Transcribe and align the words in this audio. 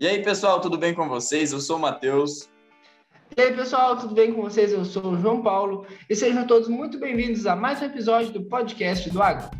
E 0.00 0.06
aí, 0.06 0.22
pessoal, 0.22 0.60
tudo 0.60 0.78
bem 0.78 0.94
com 0.94 1.08
vocês? 1.08 1.50
Eu 1.50 1.58
sou 1.58 1.76
o 1.76 1.80
Matheus. 1.80 2.48
E 3.36 3.42
aí, 3.42 3.52
pessoal, 3.52 3.96
tudo 3.96 4.14
bem 4.14 4.32
com 4.32 4.42
vocês? 4.42 4.72
Eu 4.72 4.84
sou 4.84 5.04
o 5.04 5.20
João 5.20 5.42
Paulo 5.42 5.84
e 6.08 6.14
sejam 6.14 6.46
todos 6.46 6.68
muito 6.68 7.00
bem-vindos 7.00 7.46
a 7.46 7.56
mais 7.56 7.82
um 7.82 7.86
episódio 7.86 8.32
do 8.32 8.44
podcast 8.44 9.10
do 9.10 9.20
Agro. 9.20 9.50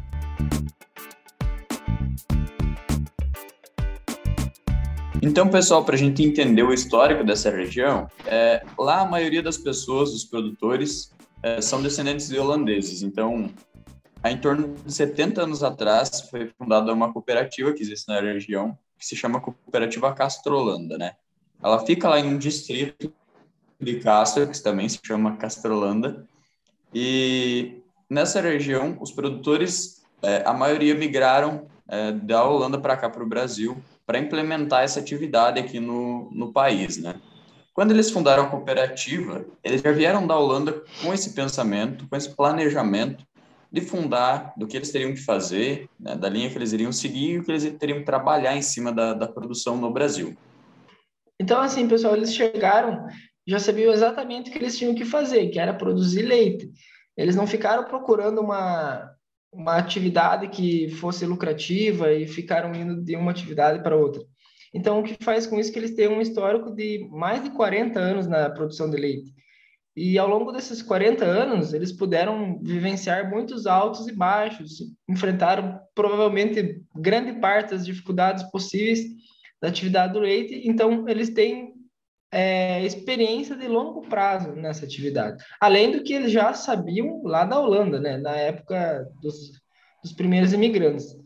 Então, 5.21 5.49
pessoal, 5.49 5.85
para 5.85 5.97
a 5.97 5.99
gente 5.99 6.23
entender 6.23 6.63
o 6.63 6.73
histórico 6.73 7.25
dessa 7.25 7.51
região, 7.51 8.07
é, 8.25 8.65
lá 8.79 9.01
a 9.01 9.05
maioria 9.05 9.43
das 9.43 9.59
pessoas, 9.59 10.13
dos 10.13 10.23
produtores, 10.25 11.13
é, 11.43 11.61
são 11.61 11.83
descendentes 11.83 12.29
de 12.29 12.39
holandeses. 12.39 13.03
Então, 13.03 13.53
há 14.23 14.31
em 14.31 14.39
torno 14.39 14.73
de 14.87 14.93
70 14.93 15.43
anos 15.43 15.65
atrás, 15.65 16.21
foi 16.31 16.49
fundada 16.57 16.93
uma 16.93 17.13
cooperativa 17.13 17.73
que 17.73 17.83
existe 17.83 18.07
na 18.07 18.21
região, 18.21 18.79
que 18.99 19.07
se 19.07 19.17
chama 19.17 19.41
Cooperativa 19.41 20.13
Castrolanda, 20.13 20.99
né? 20.99 21.13
Ela 21.63 21.85
fica 21.85 22.09
lá 22.09 22.19
em 22.19 22.27
um 22.27 22.39
distrito 22.39 23.13
de 23.81 24.01
Castro, 24.01 24.49
que 24.49 24.61
também 24.61 24.89
se 24.89 24.99
chama 25.03 25.37
Castrolanda, 25.37 26.27
e 26.95 27.81
nessa 28.09 28.41
região, 28.41 28.97
os 29.01 29.13
produtores, 29.13 30.03
é, 30.23 30.43
a 30.45 30.53
maioria 30.53 30.95
migraram 30.95 31.67
é, 31.87 32.13
da 32.13 32.45
Holanda 32.45 32.79
para 32.79 32.97
cá, 32.97 33.09
para 33.09 33.23
o 33.23 33.29
Brasil, 33.29 33.77
para 34.07 34.19
implementar 34.19 34.83
essa 34.83 35.01
atividade 35.01 35.61
aqui 35.61 35.79
no, 35.79 36.31
no 36.33 36.53
país, 36.53 36.97
né? 36.97 37.21
Quando 37.75 37.93
eles 37.93 38.11
fundaram 38.11 38.45
a 38.45 38.49
cooperativa, 38.49 39.45
eles 39.63 39.81
já 39.81 39.93
vieram 39.93 40.27
da 40.27 40.37
Holanda 40.37 40.83
com 41.01 41.15
esse 41.15 41.33
pensamento, 41.33 42.09
com 42.09 42.17
esse 42.17 42.35
planejamento 42.35 43.25
de 43.71 43.81
fundar, 43.81 44.53
do 44.57 44.67
que 44.67 44.77
eles 44.77 44.91
teriam 44.91 45.13
que 45.13 45.21
fazer, 45.21 45.89
né, 46.01 46.17
da 46.17 46.29
linha 46.29 46.49
que 46.49 46.57
eles 46.57 46.73
iriam 46.73 46.91
seguir 46.91 47.33
e 47.33 47.39
o 47.39 47.45
que 47.45 47.51
eles 47.51 47.71
teriam 47.79 47.99
que 47.99 48.05
trabalhar 48.05 48.57
em 48.57 48.63
cima 48.63 48.93
da, 48.93 49.13
da 49.13 49.29
produção 49.29 49.77
no 49.77 49.93
Brasil. 49.93 50.37
Então, 51.41 51.61
assim, 51.61 51.87
pessoal, 51.87 52.17
eles 52.17 52.35
chegaram, 52.35 53.07
já 53.47 53.59
sabiam 53.59 53.93
exatamente 53.93 54.51
o 54.51 54.53
que 54.53 54.59
eles 54.59 54.77
tinham 54.77 54.95
que 54.95 55.05
fazer, 55.05 55.49
que 55.49 55.59
era 55.59 55.75
produzir 55.75 56.23
leite. 56.23 56.71
Eles 57.17 57.37
não 57.37 57.47
ficaram 57.47 57.85
procurando 57.85 58.41
uma, 58.41 59.11
uma 59.53 59.77
atividade 59.77 60.49
que 60.49 60.89
fosse 60.89 61.27
lucrativa 61.27 62.13
e 62.13 62.27
ficaram 62.27 62.75
indo 62.75 63.03
de 63.03 63.17
uma 63.17 63.31
atividade 63.31 63.83
para 63.83 63.97
outra. 63.97 64.23
Então, 64.75 65.01
o 65.01 65.03
que 65.03 65.17
faz 65.23 65.47
com 65.47 65.59
isso 65.59 65.71
é 65.71 65.73
que 65.73 65.79
eles 65.79 65.95
têm 65.95 66.09
um 66.09 66.21
histórico 66.21 66.75
de 66.75 67.09
mais 67.11 67.43
de 67.43 67.51
40 67.51 67.99
anos 67.99 68.27
na 68.27 68.51
produção 68.51 68.91
de 68.91 68.97
leite. 68.97 69.33
E 70.01 70.17
ao 70.17 70.29
longo 70.29 70.53
desses 70.53 70.81
40 70.81 71.25
anos, 71.25 71.75
eles 71.75 71.91
puderam 71.91 72.61
vivenciar 72.63 73.29
muitos 73.29 73.67
altos 73.67 74.07
e 74.07 74.13
baixos, 74.13 74.79
enfrentaram 75.09 75.81
provavelmente 75.93 76.81
grande 76.95 77.41
parte 77.41 77.71
das 77.71 77.85
dificuldades 77.85 78.45
possíveis 78.45 79.01
da 79.61 79.67
atividade 79.67 80.13
do 80.13 80.21
leite, 80.21 80.63
então 80.69 81.09
eles 81.09 81.31
têm 81.31 81.73
é, 82.31 82.81
experiência 82.85 83.57
de 83.57 83.67
longo 83.67 84.03
prazo 84.03 84.53
nessa 84.53 84.85
atividade. 84.85 85.43
Além 85.61 85.91
do 85.91 86.05
que 86.05 86.13
eles 86.13 86.31
já 86.31 86.55
sabiam 86.55 87.21
lá 87.25 87.45
da 87.45 87.59
Holanda, 87.59 87.99
né, 87.99 88.19
na 88.19 88.37
época 88.37 89.05
dos, 89.21 89.51
dos 90.01 90.13
primeiros 90.13 90.53
imigrantes. 90.53 91.17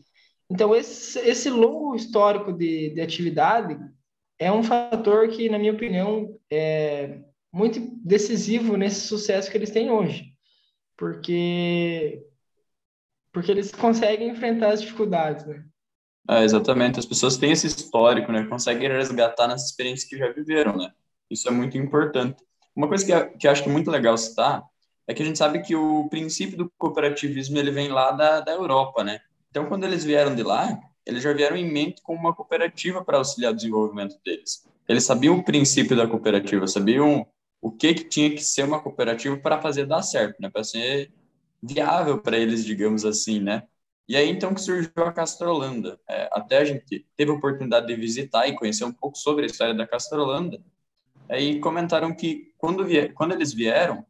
Então, 0.49 0.75
esse, 0.75 1.19
esse 1.19 1.47
longo 1.47 1.95
histórico 1.95 2.51
de, 2.51 2.89
de 2.89 3.01
atividade 3.01 3.77
é 4.39 4.51
um 4.51 4.63
fator 4.63 5.27
que, 5.27 5.47
na 5.47 5.59
minha 5.59 5.73
opinião, 5.73 6.35
é 6.51 7.19
muito 7.53 7.79
decisivo 8.03 8.75
nesse 8.75 9.01
sucesso 9.01 9.51
que 9.51 9.57
eles 9.57 9.69
têm 9.69 9.91
hoje. 9.91 10.33
Porque, 10.97 12.25
porque 13.31 13.51
eles 13.51 13.71
conseguem 13.71 14.29
enfrentar 14.29 14.73
as 14.73 14.81
dificuldades, 14.81 15.45
né? 15.45 15.63
É, 16.29 16.43
exatamente, 16.43 16.99
as 16.99 17.05
pessoas 17.05 17.37
têm 17.37 17.51
esse 17.51 17.67
histórico, 17.67 18.31
né? 18.31 18.45
Conseguem 18.45 18.89
resgatar 18.89 19.47
nas 19.47 19.65
experiências 19.65 20.09
que 20.09 20.17
já 20.17 20.31
viveram, 20.31 20.75
né? 20.75 20.91
Isso 21.29 21.47
é 21.47 21.51
muito 21.51 21.77
importante. 21.77 22.43
Uma 22.75 22.87
coisa 22.87 23.05
que, 23.05 23.37
que 23.37 23.47
acho 23.47 23.61
que 23.61 23.69
é 23.69 23.71
muito 23.71 23.91
legal 23.91 24.17
citar 24.17 24.63
é 25.05 25.13
que 25.13 25.21
a 25.21 25.25
gente 25.25 25.37
sabe 25.37 25.61
que 25.61 25.75
o 25.75 26.07
princípio 26.09 26.57
do 26.57 26.71
cooperativismo 26.77 27.57
ele 27.57 27.71
vem 27.71 27.89
lá 27.89 28.11
da, 28.11 28.39
da 28.39 28.51
Europa, 28.53 29.03
né? 29.03 29.19
Então, 29.51 29.65
quando 29.67 29.83
eles 29.83 30.03
vieram 30.03 30.33
de 30.33 30.41
lá, 30.41 30.79
eles 31.05 31.21
já 31.21 31.33
vieram 31.33 31.57
em 31.57 31.69
mente 31.69 32.01
com 32.01 32.15
uma 32.15 32.33
cooperativa 32.33 33.03
para 33.03 33.17
auxiliar 33.17 33.51
o 33.51 33.55
desenvolvimento 33.55 34.17
deles. 34.25 34.65
Eles 34.87 35.03
sabiam 35.03 35.37
o 35.37 35.43
princípio 35.43 35.95
da 35.95 36.07
cooperativa, 36.07 36.67
sabiam 36.67 37.27
o 37.63 37.71
que, 37.71 37.93
que 37.93 38.03
tinha 38.03 38.29
que 38.29 38.43
ser 38.43 38.65
uma 38.65 38.81
cooperativa 38.81 39.37
para 39.37 39.61
fazer 39.61 39.85
dar 39.85 40.01
certo, 40.01 40.35
né? 40.41 40.49
Para 40.49 40.65
ser 40.65 41.13
viável 41.61 42.19
para 42.21 42.37
eles, 42.37 42.65
digamos 42.65 43.05
assim, 43.05 43.39
né? 43.39 43.63
E 44.05 44.17
aí 44.17 44.29
então 44.29 44.53
que 44.53 44.59
surgiu 44.59 44.91
a 44.97 45.13
Castrolanda. 45.13 45.97
É, 46.09 46.29
até 46.33 46.57
a 46.57 46.65
gente 46.65 47.07
teve 47.15 47.31
a 47.31 47.33
oportunidade 47.33 47.87
de 47.87 47.95
visitar 47.95 48.45
e 48.47 48.53
conhecer 48.53 48.83
um 48.83 48.91
pouco 48.91 49.17
sobre 49.17 49.43
a 49.43 49.45
história 49.45 49.73
da 49.73 49.87
Castrolanda. 49.87 50.61
Aí 51.29 51.61
comentaram 51.61 52.13
que 52.13 52.51
quando, 52.57 52.83
vier, 52.83 53.13
quando 53.13 53.31
eles 53.31 53.53
vieram, 53.53 54.05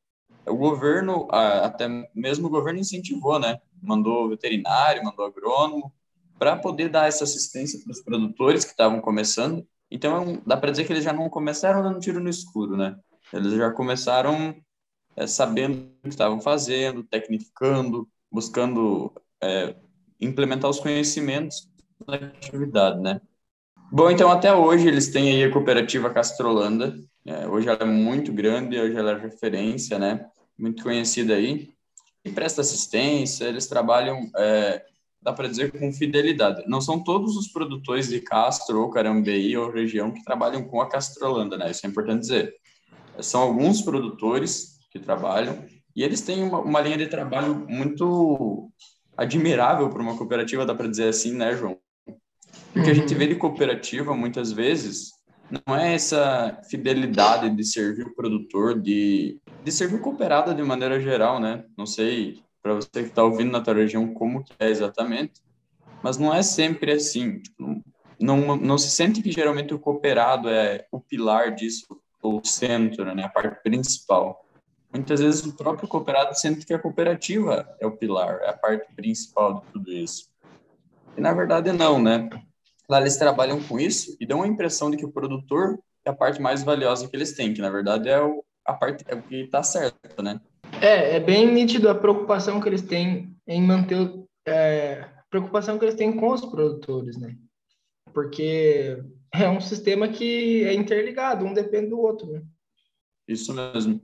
o 0.48 0.56
governo, 0.56 1.28
até 1.30 1.88
mesmo 2.16 2.48
o 2.48 2.50
governo 2.50 2.80
incentivou, 2.80 3.38
né? 3.38 3.62
Mandou 3.80 4.30
veterinário, 4.30 5.04
mandou 5.04 5.28
agrônomo, 5.28 5.94
para 6.40 6.58
poder 6.58 6.90
dar 6.90 7.08
essa 7.08 7.24
assistência 7.24 7.80
para 7.84 7.92
os 7.92 8.02
produtores 8.02 8.66
que 8.66 8.72
estavam 8.72 9.00
começando. 9.00 9.64
Então, 9.92 10.42
dá 10.44 10.58
para 10.58 10.72
dizer 10.72 10.86
que 10.86 10.92
eles 10.92 11.04
já 11.04 11.14
não 11.14 11.30
começaram 11.30 11.84
dando 11.84 12.00
tiro 12.00 12.20
no 12.20 12.30
escuro, 12.30 12.76
né? 12.76 12.98
Eles 13.34 13.54
já 13.54 13.72
começaram 13.72 14.56
é, 15.16 15.26
sabendo 15.26 15.90
o 16.00 16.04
que 16.04 16.10
estavam 16.10 16.40
fazendo, 16.40 17.04
tecnificando, 17.04 18.08
buscando 18.32 19.12
é, 19.42 19.76
implementar 20.22 20.70
os 20.70 20.80
conhecimentos 20.80 21.68
da 22.06 22.16
atividade, 22.16 23.02
né? 23.02 23.20
Bom, 23.92 24.10
então 24.10 24.32
até 24.32 24.54
hoje 24.54 24.88
eles 24.88 25.10
têm 25.10 25.32
aí 25.32 25.44
a 25.44 25.52
cooperativa 25.52 26.10
Castrolanda. 26.10 26.98
É, 27.26 27.48
hoje 27.48 27.68
ela 27.68 27.80
é 27.82 27.86
muito 27.86 28.34
grande, 28.34 28.80
hoje 28.80 28.96
ela 28.96 29.12
é 29.12 29.18
referência, 29.20 30.00
né? 30.00 30.26
Muito 30.58 30.84
conhecida 30.84 31.36
aí. 31.36 31.72
E 32.26 32.32
presta 32.32 32.62
assistência, 32.62 33.46
eles 33.46 33.68
trabalham, 33.68 34.30
é, 34.38 34.84
dá 35.22 35.34
para 35.34 35.48
dizer, 35.48 35.72
com 35.72 35.92
fidelidade. 35.92 36.64
Não 36.68 36.82
são 36.82 37.04
todos 37.04 37.36
os 37.36 37.48
produtores 37.50 38.08
de 38.08 38.20
Castro 38.20 38.82
ou 38.82 38.90
Carambeí 38.90 39.56
ou 39.58 39.72
região 39.72 40.12
que 40.12 40.24
trabalham 40.24 40.64
com 40.64 40.82
a 40.82 40.90
Castrolanda, 40.90 41.58
né? 41.58 41.70
Isso 41.70 41.86
é 41.86 41.90
importante 41.90 42.22
dizer. 42.22 42.56
São 43.20 43.42
alguns 43.42 43.82
produtores 43.82 44.80
que 44.92 45.00
trabalham 45.00 45.66
e 45.96 46.04
eles 46.04 46.22
têm 46.22 46.44
uma, 46.44 46.60
uma 46.60 46.82
linha 46.82 46.98
de 46.98 47.08
trabalho 47.08 47.66
muito 47.70 48.72
admirável 49.16 49.90
para 49.90 50.02
uma 50.02 50.18
cooperativa, 50.18 50.66
dá 50.66 50.74
para 50.74 50.88
dizer 50.88 51.10
assim, 51.10 51.34
né, 51.34 51.56
João? 51.56 51.78
Porque 52.74 52.90
a 52.90 52.94
gente 52.94 53.14
vê 53.14 53.28
de 53.28 53.36
cooperativa, 53.36 54.16
muitas 54.16 54.52
vezes, 54.52 55.12
não 55.68 55.76
é 55.76 55.94
essa 55.94 56.60
fidelidade 56.70 57.50
de 57.56 57.64
servir 57.64 58.08
o 58.08 58.16
produtor, 58.16 58.80
de, 58.80 59.40
de 59.64 59.72
servir 59.72 59.96
o 59.96 60.02
cooperado 60.02 60.54
de 60.56 60.64
maneira 60.64 61.00
geral, 61.00 61.40
né? 61.40 61.64
Não 61.78 61.86
sei, 61.86 62.42
para 62.62 62.74
você 62.74 62.90
que 62.92 63.00
está 63.10 63.24
ouvindo 63.24 63.52
na 63.52 63.62
tua 63.62 63.76
região, 63.76 64.12
como 64.14 64.44
que 64.44 64.54
é 64.60 64.70
exatamente, 64.70 65.34
mas 66.02 66.18
não 66.18 66.34
é 66.34 66.42
sempre 66.42 66.94
assim. 66.94 67.40
Tipo, 67.40 67.84
não, 68.20 68.56
não 68.58 68.78
se 68.78 68.90
sente 68.90 69.22
que 69.22 69.32
geralmente 69.32 69.74
o 69.74 69.80
cooperado 69.80 70.50
é 70.50 70.86
o 70.92 71.00
pilar 71.00 71.54
disso, 71.54 71.86
o 72.24 72.42
centro, 72.44 73.14
né? 73.14 73.24
A 73.24 73.30
parte 73.30 73.62
principal 73.62 74.44
muitas 74.94 75.20
vezes 75.20 75.44
o 75.46 75.54
próprio 75.54 75.88
cooperado 75.88 76.38
sente 76.38 76.66
que 76.66 76.74
a 76.74 76.80
cooperativa 76.80 77.68
é 77.80 77.88
o 77.88 77.92
pilar, 77.92 78.40
é 78.44 78.50
a 78.50 78.54
parte 78.54 78.94
principal 78.96 79.56
de 79.56 79.72
tudo 79.74 79.92
isso. 79.92 80.30
E 81.18 81.22
na 81.22 81.34
verdade 81.34 81.72
não, 81.72 82.02
né? 82.02 82.30
Lá 82.88 83.02
eles 83.02 83.18
trabalham 83.18 83.62
com 83.64 83.80
isso 83.80 84.16
e 84.20 84.26
dão 84.26 84.44
a 84.44 84.48
impressão 84.48 84.92
de 84.92 84.98
que 84.98 85.06
o 85.06 85.12
produtor 85.12 85.80
é 86.06 86.12
a 86.12 86.14
parte 86.14 86.40
mais 86.40 86.64
valiosa 86.64 87.08
que 87.08 87.16
eles 87.16 87.34
têm, 87.34 87.54
que 87.54 87.62
na 87.62 87.70
verdade 87.70 88.08
é 88.08 88.22
o, 88.22 88.44
a 88.66 88.74
parte 88.74 89.04
é 89.08 89.16
o 89.16 89.22
que 89.22 89.42
está 89.42 89.64
certo, 89.64 90.22
né? 90.22 90.40
É, 90.80 91.16
é 91.16 91.20
bem 91.20 91.52
nítido 91.52 91.90
a 91.90 91.96
preocupação 91.96 92.62
que 92.62 92.70
eles 92.70 92.82
têm 92.82 93.36
em 93.48 93.62
manter 93.62 94.24
é, 94.46 95.08
preocupação 95.30 95.80
que 95.80 95.86
eles 95.86 95.96
têm 95.96 96.16
com 96.16 96.30
os 96.32 96.42
produtores, 96.42 97.18
né? 97.18 97.36
Porque 98.14 99.02
é 99.34 99.50
um 99.50 99.60
sistema 99.60 100.08
que 100.08 100.64
é 100.64 100.74
interligado, 100.74 101.46
um 101.46 101.54
depende 101.54 101.88
do 101.88 102.00
outro, 102.00 102.28
né? 102.32 102.42
Isso 103.28 103.54
mesmo. 103.54 104.02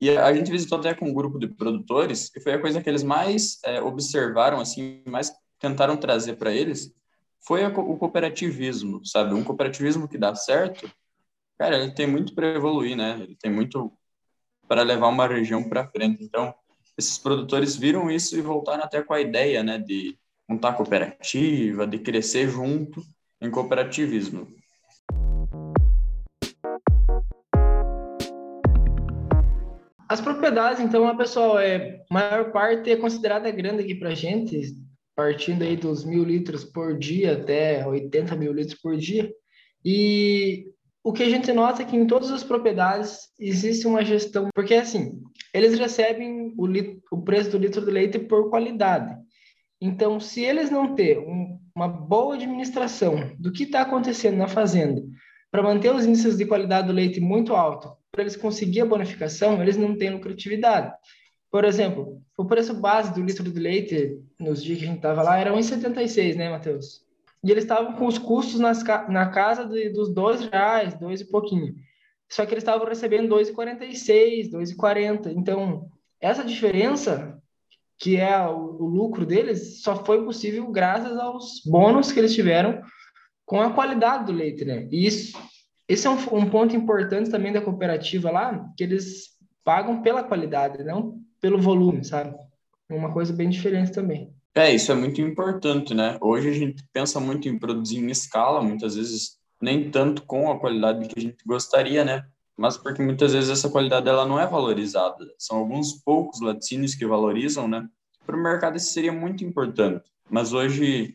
E 0.00 0.10
a 0.10 0.32
gente 0.32 0.50
visitou 0.50 0.78
até 0.78 0.94
com 0.94 1.08
um 1.08 1.14
grupo 1.14 1.38
de 1.38 1.48
produtores, 1.48 2.30
e 2.36 2.40
foi 2.40 2.54
a 2.54 2.60
coisa 2.60 2.80
que 2.80 2.88
eles 2.88 3.02
mais 3.02 3.58
é, 3.64 3.82
observaram, 3.82 4.60
assim, 4.60 5.02
mais 5.04 5.32
tentaram 5.58 5.96
trazer 5.96 6.36
para 6.36 6.52
eles, 6.52 6.94
foi 7.40 7.64
o 7.64 7.96
cooperativismo, 7.96 9.04
sabe? 9.04 9.34
Um 9.34 9.42
cooperativismo 9.42 10.06
que 10.06 10.18
dá 10.18 10.34
certo, 10.34 10.88
cara, 11.58 11.78
ele 11.78 11.92
tem 11.92 12.06
muito 12.06 12.34
para 12.34 12.54
evoluir, 12.54 12.96
né? 12.96 13.18
Ele 13.20 13.36
tem 13.36 13.50
muito 13.50 13.92
para 14.68 14.82
levar 14.82 15.08
uma 15.08 15.26
região 15.26 15.68
para 15.68 15.88
frente. 15.88 16.22
Então, 16.22 16.54
esses 16.96 17.18
produtores 17.18 17.74
viram 17.74 18.10
isso 18.10 18.36
e 18.36 18.42
voltaram 18.42 18.84
até 18.84 19.02
com 19.02 19.14
a 19.14 19.20
ideia, 19.20 19.62
né, 19.62 19.78
de 19.78 20.18
montar 20.48 20.74
cooperativa, 20.74 21.86
de 21.86 21.98
crescer 21.98 22.48
junto 22.48 23.02
em 23.40 23.50
cooperativismo. 23.50 24.48
As 30.08 30.20
propriedades, 30.22 30.80
então, 30.80 31.06
a 31.06 31.14
pessoal, 31.14 31.58
é, 31.58 32.02
maior 32.10 32.50
parte 32.50 32.90
é 32.90 32.96
considerada 32.96 33.50
grande 33.50 33.82
aqui 33.82 33.94
para 33.94 34.10
a 34.10 34.14
gente, 34.14 34.74
partindo 35.14 35.62
aí 35.62 35.76
dos 35.76 36.02
mil 36.02 36.24
litros 36.24 36.64
por 36.64 36.96
dia 36.96 37.34
até 37.34 37.86
80 37.86 38.34
mil 38.34 38.52
litros 38.52 38.78
por 38.80 38.96
dia. 38.96 39.30
E 39.84 40.64
o 41.04 41.12
que 41.12 41.22
a 41.22 41.28
gente 41.28 41.52
nota 41.52 41.82
é 41.82 41.84
que 41.84 41.96
em 41.96 42.06
todas 42.06 42.30
as 42.30 42.42
propriedades 42.42 43.28
existe 43.38 43.86
uma 43.86 44.02
gestão, 44.02 44.48
porque 44.54 44.74
assim, 44.74 45.20
eles 45.52 45.78
recebem 45.78 46.54
o, 46.56 46.66
litro, 46.66 47.02
o 47.12 47.20
preço 47.20 47.50
do 47.50 47.58
litro 47.58 47.84
de 47.84 47.90
leite 47.90 48.18
por 48.18 48.48
qualidade. 48.48 49.14
Então, 49.80 50.18
se 50.18 50.42
eles 50.42 50.70
não 50.70 50.94
ter 50.94 51.18
um, 51.18 51.58
uma 51.76 51.86
boa 51.86 52.34
administração 52.34 53.30
do 53.38 53.52
que 53.52 53.64
está 53.64 53.82
acontecendo 53.82 54.38
na 54.38 54.48
fazenda, 54.48 55.02
para 55.50 55.62
manter 55.62 55.94
os 55.94 56.06
índices 56.06 56.36
de 56.36 56.46
qualidade 56.46 56.86
do 56.86 56.92
leite 56.92 57.20
muito 57.20 57.54
alto, 57.54 57.97
para 58.18 58.24
eles 58.24 58.34
conseguir 58.34 58.80
a 58.80 58.84
bonificação, 58.84 59.62
eles 59.62 59.76
não 59.76 59.96
têm 59.96 60.10
lucratividade. 60.10 60.92
Por 61.52 61.64
exemplo, 61.64 62.20
o 62.36 62.44
preço 62.44 62.74
base 62.74 63.14
do 63.14 63.22
litro 63.22 63.44
de 63.44 63.60
leite, 63.60 64.18
nos 64.40 64.60
dias 64.60 64.78
que 64.78 64.84
a 64.84 64.88
gente 64.88 64.96
estava 64.96 65.22
lá, 65.22 65.38
era 65.38 65.52
1,76, 65.52 66.34
né, 66.34 66.50
Matheus? 66.50 67.06
E 67.44 67.50
eles 67.52 67.62
estavam 67.62 67.92
com 67.92 68.06
os 68.06 68.18
custos 68.18 68.58
nas, 68.58 68.82
na 69.08 69.28
casa 69.28 69.64
de, 69.64 69.90
dos 69.90 70.12
dois 70.12 70.40
reais, 70.48 70.94
dois 70.94 71.20
e 71.20 71.30
pouquinho. 71.30 71.76
Só 72.28 72.44
que 72.44 72.52
eles 72.52 72.62
estavam 72.62 72.84
recebendo 72.88 73.32
2,46, 73.32 74.50
2,40. 74.50 75.32
Então, 75.36 75.88
essa 76.20 76.42
diferença, 76.42 77.40
que 77.96 78.16
é 78.16 78.36
o, 78.48 78.82
o 78.82 78.86
lucro 78.86 79.24
deles, 79.24 79.80
só 79.80 80.04
foi 80.04 80.24
possível 80.24 80.68
graças 80.72 81.16
aos 81.16 81.62
bônus 81.64 82.10
que 82.10 82.18
eles 82.18 82.34
tiveram 82.34 82.82
com 83.46 83.60
a 83.60 83.72
qualidade 83.72 84.24
do 84.26 84.32
leite, 84.32 84.64
né? 84.64 84.88
E 84.90 85.06
isso, 85.06 85.38
esse 85.88 86.06
é 86.06 86.10
um, 86.10 86.18
um 86.36 86.50
ponto 86.50 86.76
importante 86.76 87.30
também 87.30 87.52
da 87.52 87.62
cooperativa 87.62 88.30
lá, 88.30 88.70
que 88.76 88.84
eles 88.84 89.30
pagam 89.64 90.02
pela 90.02 90.22
qualidade, 90.22 90.84
não 90.84 91.18
pelo 91.40 91.60
volume, 91.60 92.04
sabe? 92.04 92.36
É 92.90 92.94
uma 92.94 93.12
coisa 93.12 93.32
bem 93.32 93.48
diferente 93.48 93.92
também. 93.92 94.32
É, 94.54 94.74
isso 94.74 94.90
é 94.90 94.94
muito 94.94 95.20
importante, 95.20 95.94
né? 95.94 96.18
Hoje 96.20 96.48
a 96.48 96.52
gente 96.52 96.84
pensa 96.92 97.20
muito 97.20 97.48
em 97.48 97.58
produzir 97.58 97.98
em 97.98 98.10
escala, 98.10 98.62
muitas 98.62 98.96
vezes 98.96 99.38
nem 99.60 99.90
tanto 99.90 100.22
com 100.24 100.50
a 100.50 100.58
qualidade 100.58 101.08
que 101.08 101.18
a 101.18 101.22
gente 101.22 101.38
gostaria, 101.46 102.04
né? 102.04 102.24
Mas 102.56 102.76
porque 102.76 103.02
muitas 103.02 103.32
vezes 103.32 103.50
essa 103.50 103.70
qualidade 103.70 104.08
ela 104.08 104.26
não 104.26 104.38
é 104.38 104.46
valorizada. 104.46 105.24
São 105.38 105.58
alguns 105.58 105.92
poucos 105.92 106.40
laticínios 106.40 106.94
que 106.94 107.06
valorizam, 107.06 107.68
né? 107.68 107.88
Para 108.26 108.36
o 108.36 108.42
mercado 108.42 108.76
isso 108.76 108.92
seria 108.92 109.12
muito 109.12 109.44
importante. 109.44 110.10
Mas 110.28 110.52
hoje, 110.52 111.14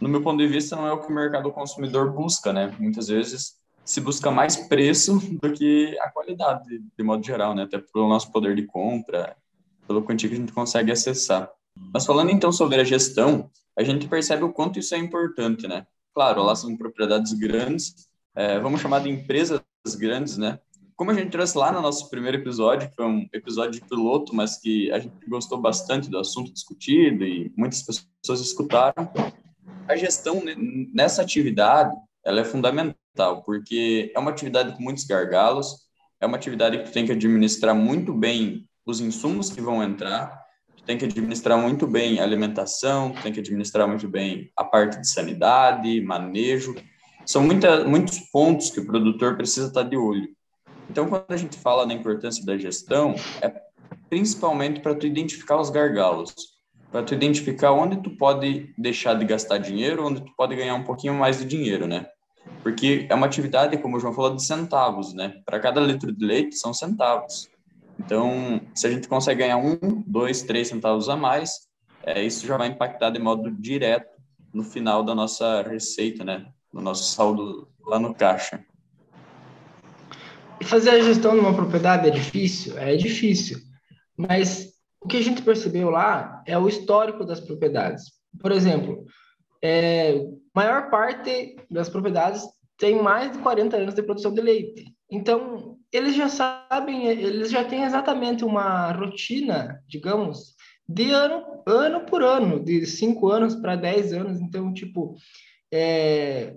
no 0.00 0.08
meu 0.08 0.22
ponto 0.22 0.38
de 0.38 0.46
vista, 0.46 0.76
não 0.76 0.86
é 0.86 0.92
o 0.92 1.00
que 1.00 1.10
o 1.10 1.14
mercado 1.14 1.50
consumidor 1.50 2.12
busca, 2.12 2.52
né? 2.52 2.74
Muitas 2.78 3.08
vezes 3.08 3.54
se 3.86 4.00
busca 4.00 4.32
mais 4.32 4.56
preço 4.56 5.18
do 5.40 5.52
que 5.52 5.96
a 6.00 6.10
qualidade, 6.10 6.82
de 6.98 7.04
modo 7.04 7.24
geral, 7.24 7.54
né? 7.54 7.62
Até 7.62 7.78
pelo 7.78 8.08
nosso 8.08 8.32
poder 8.32 8.56
de 8.56 8.66
compra, 8.66 9.36
pelo 9.86 10.02
quantia 10.02 10.28
que 10.28 10.34
a 10.34 10.38
gente 10.38 10.52
consegue 10.52 10.90
acessar. 10.90 11.48
Mas 11.94 12.04
falando 12.04 12.30
então 12.30 12.50
sobre 12.50 12.80
a 12.80 12.84
gestão, 12.84 13.48
a 13.78 13.84
gente 13.84 14.08
percebe 14.08 14.42
o 14.42 14.52
quanto 14.52 14.80
isso 14.80 14.92
é 14.94 14.98
importante, 14.98 15.68
né? 15.68 15.86
Claro, 16.12 16.42
lá 16.42 16.56
são 16.56 16.76
propriedades 16.76 17.32
grandes, 17.32 18.08
é, 18.34 18.58
vamos 18.58 18.80
chamar 18.80 19.00
de 19.00 19.08
empresas 19.08 19.60
grandes, 19.96 20.36
né? 20.36 20.58
Como 20.96 21.12
a 21.12 21.14
gente 21.14 21.30
trouxe 21.30 21.56
lá 21.56 21.70
no 21.70 21.80
nosso 21.80 22.10
primeiro 22.10 22.38
episódio, 22.38 22.88
que 22.88 22.96
foi 22.96 23.06
um 23.06 23.28
episódio 23.32 23.80
de 23.80 23.86
piloto, 23.86 24.34
mas 24.34 24.56
que 24.56 24.90
a 24.90 24.98
gente 24.98 25.14
gostou 25.28 25.58
bastante 25.60 26.10
do 26.10 26.18
assunto 26.18 26.52
discutido 26.52 27.22
e 27.24 27.52
muitas 27.56 27.82
pessoas 27.82 28.40
escutaram, 28.40 29.12
a 29.86 29.94
gestão 29.94 30.42
nessa 30.92 31.22
atividade 31.22 31.94
ela 32.24 32.40
é 32.40 32.44
fundamental, 32.44 32.96
porque 33.44 34.12
é 34.14 34.18
uma 34.18 34.30
atividade 34.30 34.76
com 34.76 34.82
muitos 34.82 35.04
gargalos, 35.04 35.86
é 36.20 36.26
uma 36.26 36.36
atividade 36.36 36.78
que 36.78 36.84
tu 36.84 36.92
tem 36.92 37.06
que 37.06 37.12
administrar 37.12 37.74
muito 37.74 38.12
bem 38.12 38.68
os 38.84 39.00
insumos 39.00 39.50
que 39.50 39.60
vão 39.60 39.82
entrar, 39.82 40.40
tu 40.76 40.84
tem 40.84 40.96
que 40.96 41.04
administrar 41.04 41.58
muito 41.58 41.86
bem 41.86 42.20
a 42.20 42.22
alimentação, 42.22 43.10
tu 43.10 43.22
tem 43.22 43.32
que 43.32 43.40
administrar 43.40 43.88
muito 43.88 44.08
bem 44.08 44.50
a 44.56 44.64
parte 44.64 45.00
de 45.00 45.08
sanidade, 45.08 46.00
manejo. 46.00 46.74
São 47.24 47.42
muita, 47.42 47.84
muitos 47.84 48.18
pontos 48.30 48.70
que 48.70 48.80
o 48.80 48.86
produtor 48.86 49.36
precisa 49.36 49.66
estar 49.66 49.82
de 49.82 49.96
olho. 49.96 50.28
Então, 50.88 51.08
quando 51.08 51.26
a 51.30 51.36
gente 51.36 51.58
fala 51.58 51.86
da 51.86 51.92
importância 51.92 52.44
da 52.44 52.56
gestão, 52.56 53.16
é 53.42 53.52
principalmente 54.08 54.80
para 54.80 54.94
tu 54.94 55.06
identificar 55.06 55.60
os 55.60 55.68
gargalos, 55.68 56.32
para 56.92 57.02
tu 57.02 57.14
identificar 57.14 57.72
onde 57.72 58.00
tu 58.02 58.16
pode 58.16 58.72
deixar 58.78 59.14
de 59.14 59.24
gastar 59.24 59.58
dinheiro, 59.58 60.06
onde 60.06 60.20
tu 60.24 60.32
pode 60.36 60.54
ganhar 60.54 60.74
um 60.74 60.84
pouquinho 60.84 61.14
mais 61.14 61.38
de 61.38 61.44
dinheiro, 61.44 61.86
né? 61.86 62.06
Porque 62.66 63.06
é 63.08 63.14
uma 63.14 63.26
atividade, 63.26 63.78
como 63.78 63.96
o 63.96 64.00
João 64.00 64.12
falou, 64.12 64.34
de 64.34 64.44
centavos, 64.44 65.14
né? 65.14 65.40
Para 65.44 65.60
cada 65.60 65.80
litro 65.80 66.12
de 66.12 66.26
leite 66.26 66.56
são 66.56 66.74
centavos. 66.74 67.48
Então, 67.96 68.60
se 68.74 68.88
a 68.88 68.90
gente 68.90 69.06
consegue 69.06 69.42
ganhar 69.42 69.56
um, 69.56 70.02
dois, 70.04 70.42
três 70.42 70.66
centavos 70.66 71.08
a 71.08 71.14
mais, 71.14 71.68
é, 72.02 72.24
isso 72.24 72.44
já 72.44 72.56
vai 72.56 72.66
impactar 72.66 73.10
de 73.10 73.20
modo 73.20 73.52
direto 73.52 74.20
no 74.52 74.64
final 74.64 75.04
da 75.04 75.14
nossa 75.14 75.62
receita, 75.62 76.24
né? 76.24 76.44
No 76.72 76.80
nosso 76.80 77.14
saldo 77.14 77.68
lá 77.86 78.00
no 78.00 78.12
caixa. 78.12 78.58
E 80.60 80.64
fazer 80.64 80.90
a 80.90 81.00
gestão 81.00 81.34
de 81.34 81.38
uma 81.38 81.54
propriedade 81.54 82.08
é 82.08 82.10
difícil? 82.10 82.76
É 82.76 82.96
difícil. 82.96 83.58
Mas 84.16 84.72
o 85.00 85.06
que 85.06 85.18
a 85.18 85.22
gente 85.22 85.40
percebeu 85.40 85.88
lá 85.88 86.42
é 86.44 86.58
o 86.58 86.66
histórico 86.66 87.24
das 87.24 87.38
propriedades. 87.38 88.06
Por 88.40 88.50
exemplo, 88.50 89.04
é, 89.62 90.20
maior 90.52 90.90
parte 90.90 91.56
das 91.70 91.88
propriedades 91.88 92.55
tem 92.78 93.02
mais 93.02 93.32
de 93.32 93.38
40 93.38 93.76
anos 93.76 93.94
de 93.94 94.02
produção 94.02 94.32
de 94.32 94.40
leite. 94.40 94.84
Então, 95.10 95.78
eles 95.92 96.14
já 96.14 96.28
sabem, 96.28 97.06
eles 97.06 97.50
já 97.50 97.64
têm 97.64 97.84
exatamente 97.84 98.44
uma 98.44 98.92
rotina, 98.92 99.82
digamos, 99.86 100.54
de 100.88 101.10
ano, 101.10 101.62
ano 101.66 102.00
por 102.06 102.22
ano, 102.22 102.62
de 102.62 102.86
5 102.86 103.28
anos 103.28 103.54
para 103.54 103.76
10 103.76 104.12
anos. 104.12 104.40
Então, 104.40 104.72
tipo, 104.72 105.14
é, 105.72 106.54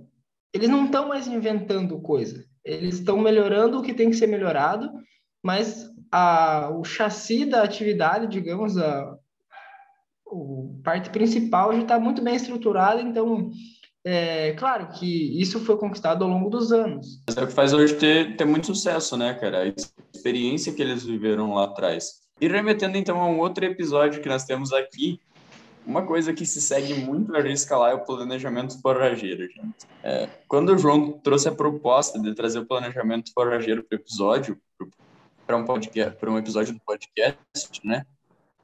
eles 0.53 0.69
não 0.69 0.85
estão 0.85 1.07
mais 1.07 1.27
inventando 1.27 2.01
coisa. 2.01 2.43
Eles 2.63 2.95
estão 2.95 3.17
melhorando 3.17 3.79
o 3.79 3.81
que 3.81 3.93
tem 3.93 4.09
que 4.09 4.15
ser 4.15 4.27
melhorado, 4.27 4.91
mas 5.43 5.89
a, 6.11 6.69
o 6.71 6.83
chassi 6.83 7.45
da 7.45 7.63
atividade, 7.63 8.27
digamos, 8.27 8.77
a, 8.77 9.01
a 9.01 9.17
parte 10.83 11.09
principal 11.09 11.73
já 11.73 11.81
está 11.81 11.99
muito 11.99 12.21
bem 12.21 12.35
estruturada, 12.35 13.01
então 13.01 13.51
é 14.05 14.53
claro 14.53 14.87
que 14.91 15.39
isso 15.41 15.59
foi 15.59 15.77
conquistado 15.77 16.23
ao 16.23 16.29
longo 16.29 16.49
dos 16.49 16.71
anos. 16.71 17.21
Mas 17.27 17.37
é 17.37 17.43
o 17.43 17.47
que 17.47 17.53
faz 17.53 17.73
hoje 17.73 17.95
ter, 17.95 18.35
ter 18.35 18.45
muito 18.45 18.67
sucesso, 18.67 19.17
né, 19.17 19.33
cara? 19.33 19.63
A 19.63 19.73
experiência 20.15 20.73
que 20.73 20.81
eles 20.81 21.03
viveram 21.03 21.53
lá 21.53 21.65
atrás. 21.65 22.21
E 22.39 22.47
remetendo 22.47 22.97
então 22.97 23.19
a 23.19 23.27
um 23.27 23.39
outro 23.39 23.65
episódio 23.65 24.21
que 24.21 24.29
nós 24.29 24.45
temos 24.45 24.71
aqui, 24.71 25.19
uma 25.85 26.05
coisa 26.05 26.33
que 26.33 26.45
se 26.45 26.61
segue 26.61 26.93
muito 26.93 27.35
a 27.35 27.41
risca 27.41 27.75
lá 27.75 27.91
é 27.91 27.93
o 27.93 28.05
planejamento 28.05 28.79
forrageiro, 28.81 29.47
gente. 29.47 29.87
É, 30.03 30.29
quando 30.47 30.69
o 30.69 30.77
João 30.77 31.11
trouxe 31.11 31.49
a 31.49 31.51
proposta 31.51 32.19
de 32.19 32.33
trazer 32.33 32.59
o 32.59 32.65
planejamento 32.65 33.33
forrageiro 33.33 33.83
para 33.83 33.97
o 33.97 33.99
episódio, 33.99 34.57
para 35.45 35.57
um 35.57 35.65
podcast, 35.65 36.17
para 36.17 36.31
um 36.31 36.37
episódio 36.37 36.73
do 36.73 36.79
podcast, 36.81 37.41
né? 37.83 38.05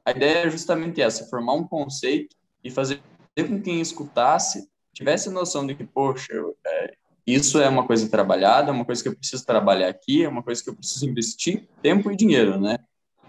A 0.05 0.11
ideia 0.11 0.45
é 0.45 0.49
justamente 0.49 1.01
essa, 1.01 1.25
formar 1.25 1.53
um 1.53 1.67
conceito 1.67 2.35
e 2.63 2.69
fazer 2.69 3.01
com 3.35 3.57
que 3.57 3.61
quem 3.61 3.81
escutasse 3.81 4.69
tivesse 4.95 5.29
noção 5.29 5.67
de 5.67 5.75
que, 5.75 5.83
poxa, 5.83 6.33
é, 6.65 6.93
isso 7.27 7.59
é 7.59 7.67
uma 7.67 7.85
coisa 7.85 8.09
trabalhada, 8.09 8.69
é 8.69 8.73
uma 8.73 8.85
coisa 8.85 9.03
que 9.03 9.09
eu 9.09 9.15
preciso 9.15 9.45
trabalhar 9.45 9.89
aqui, 9.89 10.23
é 10.23 10.29
uma 10.29 10.41
coisa 10.41 10.63
que 10.63 10.69
eu 10.69 10.75
preciso 10.75 11.07
investir 11.07 11.67
tempo 11.81 12.09
e 12.09 12.15
dinheiro, 12.15 12.59
né? 12.59 12.77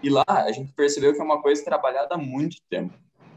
E 0.01 0.09
lá 0.09 0.23
a 0.27 0.51
gente 0.51 0.71
percebeu 0.71 1.13
que 1.13 1.19
é 1.19 1.23
uma 1.23 1.41
coisa 1.41 1.63
trabalhada 1.63 2.15
há 2.15 2.17
muito 2.17 2.57
tempo. 2.69 2.93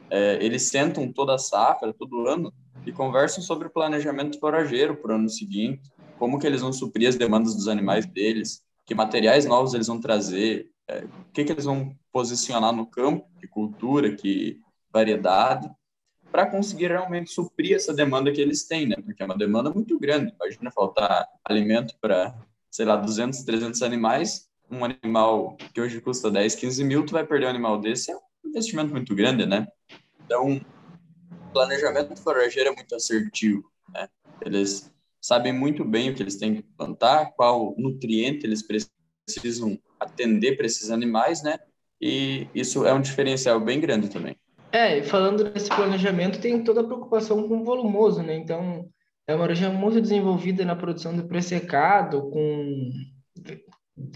É, 0.09 0.39
eles 0.45 0.63
sentam 0.63 1.13
toda 1.13 1.35
a 1.35 1.39
safra, 1.39 1.93
todo 1.93 2.29
ano, 2.29 2.53
e 2.87 2.93
conversam 2.93 3.43
sobre 3.43 3.67
o 3.67 3.71
planejamento 3.71 4.39
forageiro 4.39 4.97
para 4.97 5.13
o 5.13 5.15
ano 5.17 5.29
seguinte, 5.29 5.91
como 6.19 6.39
que 6.39 6.47
eles 6.47 6.61
vão 6.61 6.73
suprir 6.73 7.09
as 7.09 7.17
demandas 7.17 7.55
dos 7.55 7.67
animais 7.67 8.07
deles, 8.07 8.63
que 8.87 8.95
materiais 8.95 9.45
novos 9.45 9.75
eles 9.75 9.89
vão 9.89 10.01
trazer, 10.01 10.71
é, 10.89 11.05
o 11.05 11.33
que, 11.33 11.45
que 11.45 11.53
eles 11.53 11.65
vão 11.65 11.97
posicionar 12.13 12.73
no 12.73 12.87
campo, 12.87 13.27
que 13.41 13.47
cultura, 13.47 14.15
que 14.15 14.61
variedade, 14.93 15.71
para 16.31 16.47
conseguir 16.47 16.89
realmente 16.89 17.31
suprir 17.31 17.77
essa 17.77 17.93
demanda 17.93 18.33
que 18.33 18.41
eles 18.41 18.65
têm, 18.65 18.87
né? 18.87 18.97
Porque 19.05 19.23
é 19.23 19.27
uma 19.27 19.37
demanda 19.37 19.71
muito 19.71 19.99
grande. 19.99 20.33
Imagina 20.35 20.71
faltar 20.71 21.29
alimento 21.45 21.95
para, 22.01 22.35
sei 22.71 22.87
lá, 22.87 22.97
200, 22.97 23.43
300 23.43 23.83
animais. 23.83 24.49
Um 24.71 24.85
animal 24.85 25.57
que 25.75 25.81
hoje 25.81 26.01
custa 26.01 26.31
10, 26.31 26.55
15 26.55 26.85
mil, 26.85 27.05
tu 27.05 27.13
vai 27.13 27.27
perder 27.27 27.47
um 27.47 27.51
animal 27.51 27.81
desse, 27.81 28.13
é 28.13 28.17
um 28.17 28.21
investimento 28.47 28.93
muito 28.93 29.15
grande, 29.15 29.45
né? 29.45 29.67
Então, 30.25 30.57
o 30.57 31.53
planejamento 31.53 32.17
forageiro 32.17 32.71
é 32.71 32.73
muito 32.73 32.95
assertivo, 32.95 33.69
né? 33.93 34.09
Eles 34.41 34.91
sabem 35.21 35.53
muito 35.53 35.85
bem 35.85 36.11
o 36.11 36.15
que 36.15 36.23
eles 36.23 36.37
têm 36.37 36.55
que 36.55 36.63
plantar, 36.63 37.33
qual 37.33 37.75
nutriente 37.77 38.47
eles 38.47 38.63
precisam 38.63 39.77
atender 39.99 40.57
para 40.57 40.67
esses 40.67 40.91
animais, 40.91 41.43
né? 41.43 41.59
E 42.01 42.47
isso 42.55 42.87
é 42.87 42.95
um 42.95 43.01
diferencial 43.01 43.61
bem 43.61 43.81
grande 43.81 44.09
também. 44.09 44.37
É, 44.73 44.99
e 44.99 45.03
falando 45.03 45.51
nesse 45.53 45.69
planejamento, 45.69 46.41
tem 46.41 46.63
toda 46.63 46.81
a 46.81 46.85
preocupação 46.85 47.49
com 47.49 47.61
o 47.61 47.65
volumoso, 47.65 48.23
né? 48.23 48.37
Então, 48.37 48.89
é 49.27 49.35
uma 49.35 49.47
região 49.47 49.73
muito 49.73 50.01
desenvolvida 50.01 50.65
na 50.65 50.77
produção 50.77 51.15
de 51.15 51.23
pressecado, 51.23 52.31
com 52.31 52.91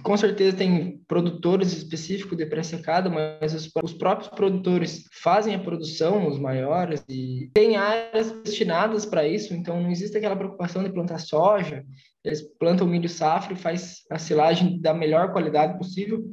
com 0.02 0.16
certeza 0.16 0.56
tem 0.56 0.99
produtores 1.06 1.73
específicos 1.73 2.37
de 2.38 2.46
pré-secada, 2.46 3.11
mas 3.11 3.52
os, 3.52 3.70
os, 3.82 3.92
próprios 3.92 4.30
produtores 4.30 5.04
fazem 5.23 5.54
a 5.54 5.58
produção, 5.58 6.26
os 6.28 6.38
maiores, 6.38 7.04
e 7.08 7.50
tem 7.52 7.76
áreas 7.76 8.30
destinadas 8.42 9.04
para 9.04 9.26
isso, 9.26 9.54
então 9.54 9.82
não 9.82 9.90
existe 9.90 10.16
aquela 10.16 10.37
preocupação 10.37 10.82
de 10.82 10.92
plantar 10.92 11.18
soja, 11.18 11.84
eles 12.25 12.42
plantam 12.58 12.87
milho 12.87 13.08
safra 13.08 13.52
e 13.52 13.56
faz 13.56 14.02
a 14.11 14.18
silagem 14.18 14.80
da 14.80 14.94
melhor 14.94 15.32
qualidade 15.32 15.76
possível, 15.76 16.25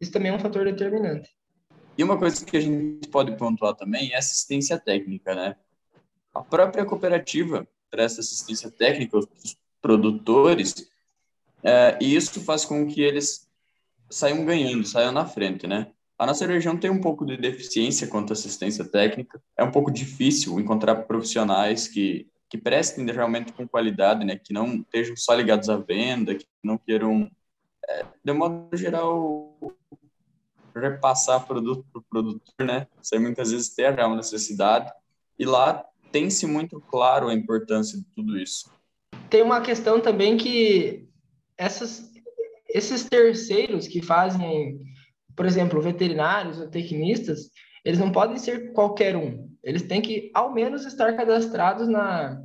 isso 0.00 0.12
também 0.12 0.30
é 0.30 0.34
um 0.34 0.40
fator 0.40 0.64
determinante. 0.64 1.28
E 1.98 2.04
uma 2.04 2.16
coisa 2.16 2.44
que 2.44 2.56
a 2.56 2.60
gente 2.60 3.08
pode 3.08 3.36
pontuar 3.36 3.74
também 3.74 4.12
é 4.12 4.16
assistência 4.16 4.78
técnica, 4.78 5.34
né? 5.34 5.56
A 6.32 6.40
própria 6.40 6.84
cooperativa 6.84 7.66
presta 7.90 8.20
assistência 8.20 8.70
técnica 8.70 9.16
aos 9.16 9.26
produtores, 9.82 10.88
é, 11.62 11.98
e 12.00 12.14
isso 12.14 12.40
faz 12.40 12.64
com 12.64 12.86
que 12.86 13.00
eles 13.00 13.48
saiam 14.08 14.44
ganhando, 14.44 14.86
saiam 14.86 15.10
na 15.10 15.26
frente, 15.26 15.66
né? 15.66 15.90
A 16.16 16.24
nossa 16.24 16.46
região 16.46 16.76
tem 16.76 16.90
um 16.90 17.00
pouco 17.00 17.26
de 17.26 17.36
deficiência 17.36 18.06
quanto 18.06 18.32
à 18.32 18.34
assistência 18.34 18.84
técnica. 18.84 19.42
É 19.56 19.64
um 19.64 19.70
pouco 19.72 19.90
difícil 19.90 20.58
encontrar 20.60 20.94
profissionais 21.02 21.88
que, 21.88 22.28
que 22.48 22.58
prestem 22.58 23.04
realmente 23.06 23.52
com 23.52 23.66
qualidade, 23.66 24.24
né? 24.24 24.36
Que 24.36 24.52
não 24.52 24.76
estejam 24.76 25.16
só 25.16 25.34
ligados 25.34 25.68
à 25.68 25.76
venda, 25.76 26.34
que 26.36 26.46
não 26.62 26.78
queiram, 26.78 27.28
é, 27.88 28.04
de 28.24 28.32
modo 28.32 28.76
geral, 28.76 29.56
repassar 30.74 31.46
produto 31.46 31.84
para 31.92 32.00
o 32.00 32.04
produtor, 32.08 32.66
né? 32.66 32.86
Sem 33.02 33.18
muitas 33.18 33.50
vezes 33.50 33.74
ter 33.74 33.86
a 33.86 33.90
real 33.90 34.14
necessidade. 34.16 34.90
E 35.38 35.44
lá 35.44 35.84
tem-se 36.10 36.46
muito 36.46 36.80
claro 36.80 37.28
a 37.28 37.34
importância 37.34 37.98
de 37.98 38.04
tudo 38.14 38.38
isso. 38.38 38.70
Tem 39.30 39.42
uma 39.42 39.60
questão 39.60 40.00
também 40.00 40.36
que 40.36 41.06
essas, 41.56 42.10
esses 42.68 43.04
terceiros 43.04 43.86
que 43.86 44.00
fazem, 44.00 44.80
por 45.36 45.44
exemplo, 45.44 45.80
veterinários 45.80 46.58
ou 46.58 46.68
tecnistas, 46.68 47.50
eles 47.84 47.98
não 47.98 48.12
podem 48.12 48.38
ser 48.38 48.72
qualquer 48.72 49.16
um. 49.16 49.48
Eles 49.62 49.82
têm 49.82 50.00
que, 50.00 50.30
ao 50.34 50.52
menos, 50.52 50.84
estar 50.86 51.14
cadastrados 51.14 51.88
na, 51.88 52.42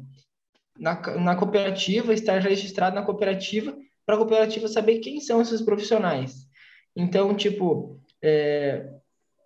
na, 0.77 0.99
na 1.17 1.35
cooperativa, 1.35 2.13
estar 2.13 2.39
registrado 2.41 2.95
na 2.95 3.03
cooperativa, 3.03 3.75
para 4.05 4.15
a 4.15 4.17
cooperativa 4.17 4.67
saber 4.67 4.99
quem 4.99 5.19
são 5.19 5.41
esses 5.41 5.61
profissionais. 5.61 6.47
Então, 6.95 7.33
tipo, 7.35 7.99
é, 8.23 8.89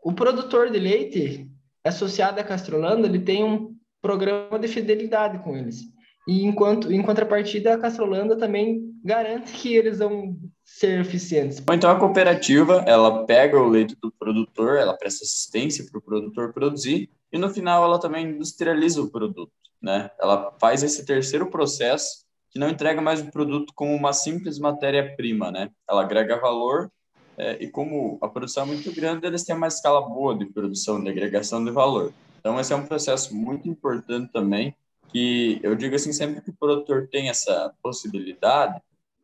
o 0.03 0.13
produtor 0.13 0.69
de 0.69 0.77
leite 0.77 1.50
associado 1.84 2.39
à 2.39 2.43
Castrolanda, 2.43 3.07
ele 3.07 3.19
tem 3.19 3.43
um 3.43 3.75
programa 4.01 4.60
de 4.60 4.67
fidelidade 4.67 5.39
com 5.39 5.57
eles. 5.57 5.81
E 6.27 6.43
enquanto, 6.43 6.91
em 6.91 7.01
contrapartida, 7.01 7.74
a 7.74 7.79
Castrolanda 7.79 8.38
também 8.38 8.93
garante 9.03 9.53
que 9.53 9.75
eles 9.75 10.00
vão 10.00 10.38
ser 10.63 11.00
eficientes. 11.00 11.63
Então 11.72 11.89
a 11.89 11.98
cooperativa, 11.98 12.84
ela 12.86 13.25
pega 13.25 13.57
o 13.57 13.69
leite 13.69 13.96
do 14.01 14.12
produtor, 14.12 14.77
ela 14.77 14.98
presta 14.98 15.24
assistência 15.24 15.86
para 15.89 15.98
o 15.98 16.01
produtor 16.01 16.53
produzir 16.53 17.10
e 17.31 17.38
no 17.38 17.50
final 17.50 17.84
ela 17.84 18.00
também 18.00 18.27
industrializa 18.27 19.01
o 19.01 19.10
produto, 19.10 19.53
né? 19.81 20.12
Ela 20.19 20.53
faz 20.60 20.84
esse 20.84 21.05
terceiro 21.05 21.50
processo 21.50 22.25
que 22.51 22.60
não 22.60 22.69
entrega 22.69 23.01
mais 23.01 23.22
o 23.22 23.31
produto 23.31 23.72
como 23.74 23.96
uma 23.96 24.12
simples 24.12 24.60
matéria-prima, 24.60 25.50
né? 25.50 25.69
Ela 25.89 26.01
agrega 26.01 26.41
valor 26.41 26.91
é, 27.38 27.63
e 27.63 27.70
como 27.70 28.17
a 28.22 28.27
produção 28.27 28.63
é 28.63 28.65
muito 28.67 28.91
grande, 28.94 29.25
eles 29.25 29.44
têm 29.44 29.56
uma 29.56 29.67
escala 29.67 30.01
boa 30.01 30.38
de 30.38 30.46
produção, 30.46 31.03
de 31.03 31.10
agregação 31.10 31.63
de 31.63 31.72
valor. 31.72 32.13
Então 32.39 32.60
esse 32.60 32.74
é 32.74 32.75
um 32.75 32.86
processo 32.86 33.36
muito 33.36 33.67
importante 33.67 34.32
também 34.32 34.75
que 35.10 35.60
eu 35.63 35.75
digo 35.75 35.96
assim, 35.96 36.12
sempre 36.12 36.41
que 36.41 36.50
o 36.50 36.56
produtor 36.58 37.08
tem 37.10 37.29
essa 37.29 37.74
possibilidade, 37.82 38.82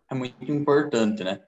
é 0.10 0.16
muito 0.16 0.44
importante, 0.50 1.24
né? 1.24 1.42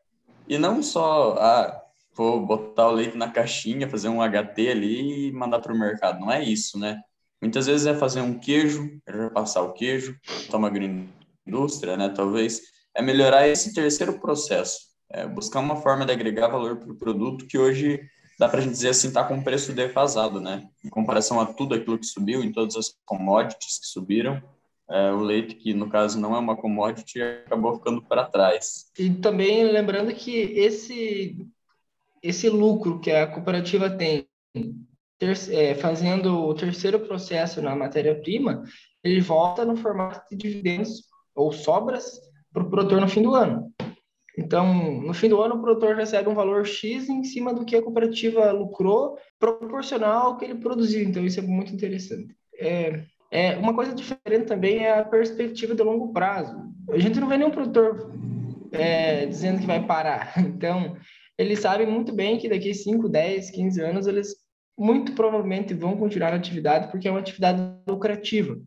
E 0.48 0.58
não 0.58 0.84
só, 0.84 1.36
ah, 1.40 1.82
vou 2.14 2.46
botar 2.46 2.88
o 2.88 2.92
leite 2.92 3.18
na 3.18 3.30
caixinha, 3.30 3.90
fazer 3.90 4.10
um 4.10 4.22
HT 4.22 4.70
ali 4.70 5.28
e 5.28 5.32
mandar 5.32 5.60
para 5.60 5.74
o 5.74 5.78
mercado. 5.78 6.20
Não 6.20 6.32
é 6.32 6.44
isso, 6.44 6.78
né? 6.78 7.02
Muitas 7.42 7.68
vezes 7.68 7.86
é 7.88 7.94
fazer 7.96 8.22
um 8.22 8.38
queijo, 8.40 9.00
passar 9.34 9.62
o 9.62 9.74
queijo, 9.74 10.18
tomar 10.50 10.72
indústria, 11.46 11.98
né? 11.98 12.10
Talvez 12.10 12.62
é 12.96 13.02
melhorar 13.02 13.48
esse 13.48 13.74
terceiro 13.74 14.20
processo, 14.20 14.80
é 15.16 15.26
buscar 15.26 15.62
uma 15.62 15.78
forma 15.78 16.06
de 16.06 16.12
agregar 16.12 16.50
valor 16.50 16.76
para 16.76 16.92
o 16.92 16.98
produto 16.98 17.48
que 17.48 17.58
hoje 17.58 18.02
dá 18.38 18.50
para 18.50 18.60
a 18.60 18.62
gente 18.62 18.74
dizer 18.74 18.90
assim, 18.90 19.08
está 19.08 19.24
com 19.24 19.42
preço 19.42 19.72
defasado, 19.72 20.42
né? 20.42 20.68
Em 20.84 20.90
comparação 20.90 21.40
a 21.40 21.46
tudo 21.46 21.74
aquilo 21.74 21.98
que 21.98 22.06
subiu, 22.06 22.44
em 22.44 22.52
todas 22.52 22.76
as 22.76 22.94
commodities 23.06 23.80
que 23.80 23.88
subiram, 23.88 24.44
é, 24.90 25.12
o 25.12 25.20
leite, 25.20 25.56
que 25.56 25.74
no 25.74 25.90
caso 25.90 26.20
não 26.20 26.36
é 26.36 26.40
uma 26.40 26.58
commodity, 26.58 27.22
acabou 27.22 27.76
ficando 27.78 28.02
para 28.02 28.26
trás. 28.26 28.92
E 29.00 29.10
também 29.10 29.64
lembrando 29.64 30.14
que 30.14 30.38
esse, 30.38 31.48
esse 32.22 32.50
lucro 32.50 33.00
que 33.00 33.10
a 33.10 33.26
cooperativa 33.26 33.90
tem, 33.90 34.28
ter, 35.18 35.38
é, 35.52 35.76
fazendo 35.76 36.46
o 36.46 36.54
terceiro 36.54 37.00
processo 37.00 37.62
na 37.62 37.74
matéria-prima, 37.74 38.64
ele 39.02 39.22
volta 39.22 39.64
no 39.64 39.78
formato 39.78 40.22
de 40.30 40.36
dividendos 40.36 41.06
ou 41.34 41.54
sobras 41.54 42.20
para 42.52 42.64
o 42.64 42.70
produtor 42.70 43.00
no 43.00 43.08
fim 43.08 43.22
do 43.22 43.34
ano. 43.34 43.74
Então, 44.38 45.02
no 45.02 45.14
fim 45.14 45.30
do 45.30 45.42
ano, 45.42 45.56
o 45.56 45.62
produtor 45.62 45.96
recebe 45.96 46.28
um 46.28 46.34
valor 46.34 46.66
X 46.66 47.08
em 47.08 47.24
cima 47.24 47.54
do 47.54 47.64
que 47.64 47.76
a 47.76 47.82
cooperativa 47.82 48.52
lucrou, 48.52 49.18
proporcional 49.40 50.28
ao 50.28 50.38
que 50.38 50.46
ele 50.46 50.56
produziu. 50.56 51.04
Então, 51.04 51.26
isso 51.26 51.40
é 51.40 51.44
muito 51.44 51.74
interessante. 51.74 52.36
É, 52.60 53.04
é, 53.32 53.58
uma 53.58 53.74
coisa 53.74 53.94
diferente 53.94 54.46
também 54.46 54.80
é 54.80 55.00
a 55.00 55.06
perspectiva 55.06 55.74
de 55.74 55.84
longo 55.84 56.12
prazo. 56.12 56.56
A 56.90 56.98
gente 56.98 57.20
não 57.20 57.28
vê 57.28 57.38
nenhum 57.38 57.52
produtor 57.52 58.14
é, 58.72 59.26
dizendo 59.26 59.60
que 59.60 59.68
vai 59.68 59.86
parar. 59.86 60.34
Então, 60.40 60.98
eles 61.38 61.60
sabem 61.60 61.88
muito 61.88 62.14
bem 62.14 62.38
que 62.38 62.50
daqui 62.50 62.74
5, 62.74 63.10
10, 63.10 63.52
15 63.52 63.82
anos, 63.82 64.08
eles 64.08 64.36
muito 64.78 65.14
provavelmente 65.14 65.74
vão 65.74 65.98
continuar 65.98 66.34
a 66.34 66.36
atividade, 66.36 66.92
porque 66.92 67.08
é 67.08 67.12
uma 67.12 67.20
atividade 67.20 67.60
lucrativa. 67.88 68.58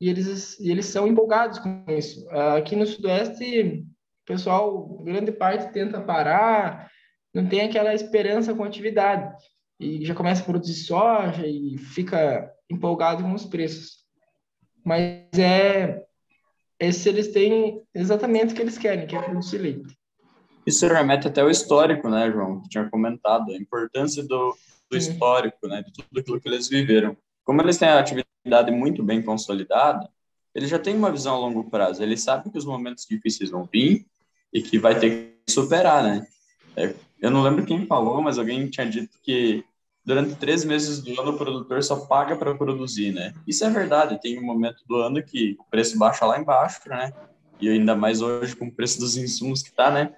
E 0.00 0.08
eles, 0.08 0.58
e 0.58 0.70
eles 0.70 0.86
são 0.86 1.06
empolgados 1.06 1.58
com 1.58 1.84
isso. 1.88 2.28
Aqui 2.30 2.74
no 2.74 2.86
Sudoeste, 2.86 3.84
pessoal, 4.32 4.88
grande 5.02 5.30
parte, 5.30 5.72
tenta 5.72 6.00
parar, 6.00 6.90
não 7.34 7.46
tem 7.46 7.60
aquela 7.60 7.94
esperança 7.94 8.54
com 8.54 8.64
a 8.64 8.66
atividade. 8.66 9.30
E 9.78 10.04
já 10.04 10.14
começa 10.14 10.42
a 10.42 10.46
produzir 10.46 10.74
soja 10.74 11.46
e 11.46 11.76
fica 11.76 12.50
empolgado 12.70 13.22
com 13.22 13.34
os 13.34 13.44
preços. 13.44 14.06
Mas 14.82 15.28
é, 15.38 16.02
esse 16.80 17.08
eles 17.08 17.28
têm 17.28 17.82
exatamente 17.94 18.52
o 18.52 18.56
que 18.56 18.62
eles 18.62 18.78
querem, 18.78 19.06
que 19.06 19.14
é 19.14 19.20
produzir 19.20 19.58
leite. 19.58 19.94
Isso 20.66 20.86
remete 20.86 21.28
até 21.28 21.42
ao 21.42 21.50
histórico, 21.50 22.08
né, 22.08 22.30
João? 22.30 22.62
Que 22.62 22.68
tinha 22.68 22.88
comentado, 22.88 23.50
a 23.50 23.56
importância 23.56 24.22
do, 24.22 24.56
do 24.90 24.96
histórico, 24.96 25.66
né, 25.66 25.82
de 25.82 25.92
tudo 25.92 26.20
aquilo 26.20 26.40
que 26.40 26.48
eles 26.48 26.68
viveram. 26.68 27.16
Como 27.44 27.60
eles 27.60 27.76
têm 27.76 27.88
a 27.88 27.98
atividade 27.98 28.70
muito 28.70 29.02
bem 29.02 29.20
consolidada, 29.20 30.08
eles 30.54 30.70
já 30.70 30.78
têm 30.78 30.96
uma 30.96 31.10
visão 31.10 31.34
a 31.34 31.38
longo 31.38 31.68
prazo. 31.68 32.02
Eles 32.02 32.22
sabem 32.22 32.50
que 32.50 32.58
os 32.58 32.64
momentos 32.64 33.04
difíceis 33.04 33.50
vão 33.50 33.64
vir 33.64 34.06
e 34.52 34.62
que 34.62 34.78
vai 34.78 34.98
ter 34.98 35.34
que 35.46 35.52
superar, 35.52 36.02
né? 36.02 36.26
É, 36.76 36.94
eu 37.20 37.30
não 37.30 37.42
lembro 37.42 37.64
quem 37.64 37.86
falou, 37.86 38.20
mas 38.20 38.38
alguém 38.38 38.68
tinha 38.68 38.88
dito 38.88 39.18
que 39.22 39.64
durante 40.04 40.34
três 40.34 40.64
meses 40.64 41.00
do 41.00 41.18
ano 41.20 41.32
o 41.32 41.38
produtor 41.38 41.82
só 41.82 42.06
paga 42.06 42.36
para 42.36 42.54
produzir, 42.54 43.12
né? 43.12 43.32
Isso 43.46 43.64
é 43.64 43.70
verdade. 43.70 44.20
Tem 44.20 44.38
um 44.38 44.44
momento 44.44 44.82
do 44.86 44.96
ano 44.96 45.22
que 45.22 45.56
o 45.58 45.64
preço 45.70 45.98
baixa 45.98 46.26
lá 46.26 46.38
embaixo, 46.38 46.80
né? 46.88 47.12
E 47.60 47.68
ainda 47.68 47.94
mais 47.94 48.20
hoje 48.20 48.56
com 48.56 48.66
o 48.66 48.72
preço 48.72 48.98
dos 48.98 49.16
insumos 49.16 49.62
que 49.62 49.72
tá, 49.72 49.90
né? 49.90 50.14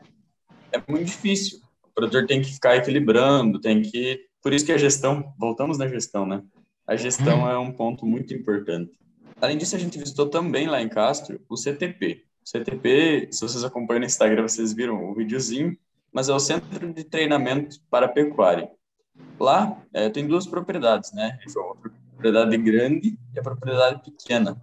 É 0.73 0.83
muito 0.91 1.07
difícil. 1.07 1.61
O 1.83 1.89
produtor 1.95 2.27
tem 2.27 2.41
que 2.41 2.53
ficar 2.53 2.77
equilibrando, 2.77 3.61
tem 3.61 3.83
que. 3.83 4.21
Por 4.43 4.53
isso 4.53 4.65
que 4.65 4.73
a 4.73 4.79
gestão, 4.79 5.33
voltamos 5.39 5.79
na 5.79 5.87
gestão, 5.87 6.27
né? 6.27 6.43
A 6.87 6.97
gestão 6.97 7.49
é 7.49 7.59
um 7.59 7.73
ponto 7.73 8.05
muito 8.05 8.35
importante. 8.35 8.93
Além 9.41 9.57
disso, 9.57 9.77
a 9.77 9.79
gente 9.79 9.99
visitou 9.99 10.29
também 10.29 10.67
lá 10.67 10.81
em 10.83 10.89
Castro 10.89 11.41
o 11.49 11.57
CTP, 11.57 12.25
CTP, 12.45 13.29
se 13.33 13.41
vocês 13.41 13.65
acompanham 13.65 14.01
no 14.01 14.07
Instagram, 14.07 14.47
vocês 14.47 14.73
viram 14.73 15.11
o 15.11 15.15
videozinho, 15.15 15.77
mas 16.13 16.29
é 16.29 16.35
o 16.35 16.39
Centro 16.39 16.93
de 16.93 17.05
Treinamento 17.05 17.81
para 17.91 18.07
Pecuária. 18.07 18.71
Lá 19.41 19.83
é, 19.93 20.09
tem 20.11 20.27
duas 20.27 20.47
propriedades, 20.47 21.13
né? 21.13 21.39
A 21.47 21.75
propriedade 22.15 22.57
grande 22.59 23.19
e 23.35 23.39
a 23.39 23.43
propriedade 23.43 24.03
pequena. 24.03 24.61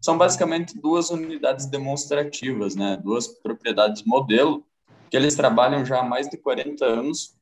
São 0.00 0.16
basicamente 0.16 0.78
duas 0.78 1.10
unidades 1.10 1.66
demonstrativas, 1.66 2.76
né? 2.76 2.98
Duas 3.02 3.26
propriedades 3.26 4.04
modelo 4.04 4.64
que 5.10 5.16
eles 5.16 5.34
trabalham 5.34 5.84
já 5.84 6.00
há 6.00 6.04
mais 6.04 6.28
de 6.28 6.36
40 6.36 6.84
anos 6.84 7.34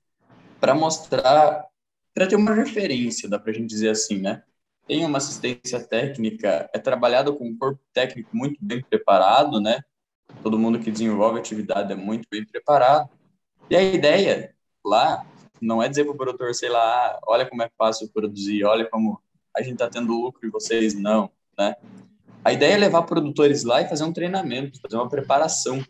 para 0.60 0.74
mostrar, 0.74 1.66
para 2.14 2.26
ter 2.26 2.36
uma 2.36 2.54
referência, 2.54 3.28
dá 3.28 3.38
para 3.38 3.50
a 3.50 3.54
gente 3.54 3.66
dizer 3.68 3.90
assim, 3.90 4.18
né? 4.18 4.42
Tem 4.86 5.04
uma 5.04 5.18
assistência 5.18 5.80
técnica, 5.80 6.68
é 6.72 6.78
trabalhado 6.78 7.34
com 7.34 7.46
um 7.46 7.56
corpo 7.56 7.80
técnico 7.92 8.30
muito 8.36 8.58
bem 8.60 8.82
preparado, 8.82 9.60
né? 9.60 9.80
Todo 10.42 10.58
mundo 10.58 10.78
que 10.78 10.90
desenvolve 10.90 11.38
atividade 11.38 11.92
é 11.92 11.96
muito 11.96 12.26
bem 12.30 12.44
preparado. 12.44 13.08
E 13.70 13.76
a 13.76 13.82
ideia 13.82 14.54
lá 14.84 15.24
não 15.60 15.82
é 15.82 15.88
dizer 15.88 16.04
para 16.04 16.12
o 16.12 16.16
produtor, 16.16 16.54
sei 16.54 16.68
lá, 16.68 17.18
olha 17.26 17.46
como 17.46 17.62
é 17.62 17.70
fácil 17.78 18.08
produzir, 18.08 18.64
olha 18.64 18.84
como 18.84 19.20
a 19.56 19.62
gente 19.62 19.74
está 19.74 19.88
tendo 19.88 20.12
lucro 20.12 20.46
e 20.46 20.50
vocês 20.50 20.94
não, 20.94 21.30
né? 21.56 21.76
A 22.44 22.52
ideia 22.52 22.74
é 22.74 22.78
levar 22.78 23.02
produtores 23.02 23.62
lá 23.62 23.80
e 23.80 23.88
fazer 23.88 24.02
um 24.02 24.12
treinamento, 24.12 24.80
fazer 24.80 24.96
uma 24.96 25.08
preparação. 25.08 25.84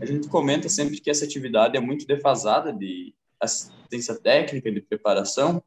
a 0.00 0.06
gente 0.06 0.28
comenta 0.28 0.68
sempre 0.68 0.98
que 0.98 1.10
essa 1.10 1.26
atividade 1.26 1.76
é 1.76 1.80
muito 1.80 2.06
defasada 2.06 2.72
de 2.72 3.14
assistência 3.38 4.14
técnica, 4.14 4.72
de 4.72 4.80
preparação, 4.80 5.62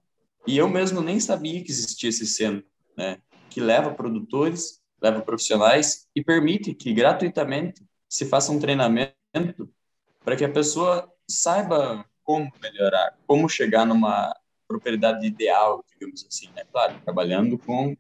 e 0.48 0.58
eu 0.58 0.70
mesmo 0.70 1.02
nem 1.02 1.20
sabia 1.20 1.62
que 1.62 1.70
existia 1.70 2.10
esse 2.10 2.26
centro, 2.26 2.66
né? 2.96 3.20
Que 3.50 3.60
leva 3.60 3.94
produtores, 3.94 4.82
leva 5.02 5.22
profissionais 5.22 6.08
e 6.16 6.24
permite 6.24 6.74
que 6.74 6.94
gratuitamente 6.94 7.86
se 8.10 8.26
faça 8.26 8.52
um 8.52 8.60
treinamento 8.60 9.14
para 10.24 10.38
que 10.38 10.46
a 10.46 10.50
pessoa 10.50 11.12
saiba 11.30 12.06
como 12.24 12.50
melhorar, 12.62 13.18
como 13.28 13.50
chegar 13.50 13.86
numa 13.86 14.34
propriedade 14.68 15.26
ideal, 15.28 15.84
digamos 15.94 16.26
assim, 16.26 16.50
né? 16.56 16.64
Claro, 16.72 17.00
trabalhando 17.04 17.58
com 17.58 17.96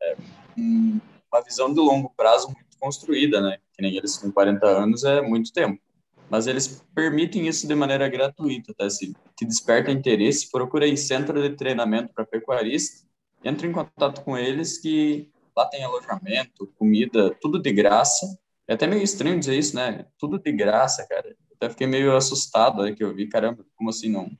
é, 0.00 0.16
uma 0.56 1.42
visão 1.44 1.72
de 1.72 1.80
longo 1.80 2.10
prazo 2.16 2.46
muito 2.46 2.78
construída, 2.78 3.40
né? 3.40 3.58
Que 3.72 3.82
nem 3.82 3.96
eles 3.96 4.16
com 4.16 4.30
40 4.30 4.66
anos 4.66 5.04
é 5.04 5.20
muito 5.20 5.52
tempo. 5.52 5.80
Mas 6.30 6.46
eles 6.46 6.84
permitem 6.94 7.46
isso 7.48 7.66
de 7.66 7.74
maneira 7.74 8.08
gratuita, 8.08 8.74
tá? 8.74 8.88
Se 8.90 9.14
te 9.36 9.44
desperta 9.44 9.90
interesse, 9.90 10.50
procura 10.50 10.84
aí 10.84 10.96
centro 10.96 11.40
de 11.40 11.56
treinamento 11.56 12.12
para 12.12 12.26
pecuarista, 12.26 13.06
entre 13.42 13.66
em 13.66 13.72
contato 13.72 14.22
com 14.22 14.36
eles 14.36 14.78
que 14.78 15.30
lá 15.56 15.66
tem 15.66 15.84
alojamento, 15.84 16.72
comida, 16.78 17.34
tudo 17.40 17.60
de 17.60 17.72
graça. 17.72 18.26
É 18.66 18.74
até 18.74 18.86
meio 18.86 19.02
estranho 19.02 19.38
dizer 19.38 19.58
isso, 19.58 19.74
né? 19.74 20.04
Tudo 20.18 20.38
de 20.38 20.52
graça, 20.52 21.06
cara. 21.08 21.34
Até 21.56 21.70
fiquei 21.70 21.86
meio 21.86 22.14
assustado 22.14 22.82
aí 22.82 22.94
que 22.94 23.02
eu 23.02 23.14
vi, 23.14 23.26
caramba, 23.26 23.64
como 23.76 23.90
assim 23.90 24.10
não? 24.10 24.30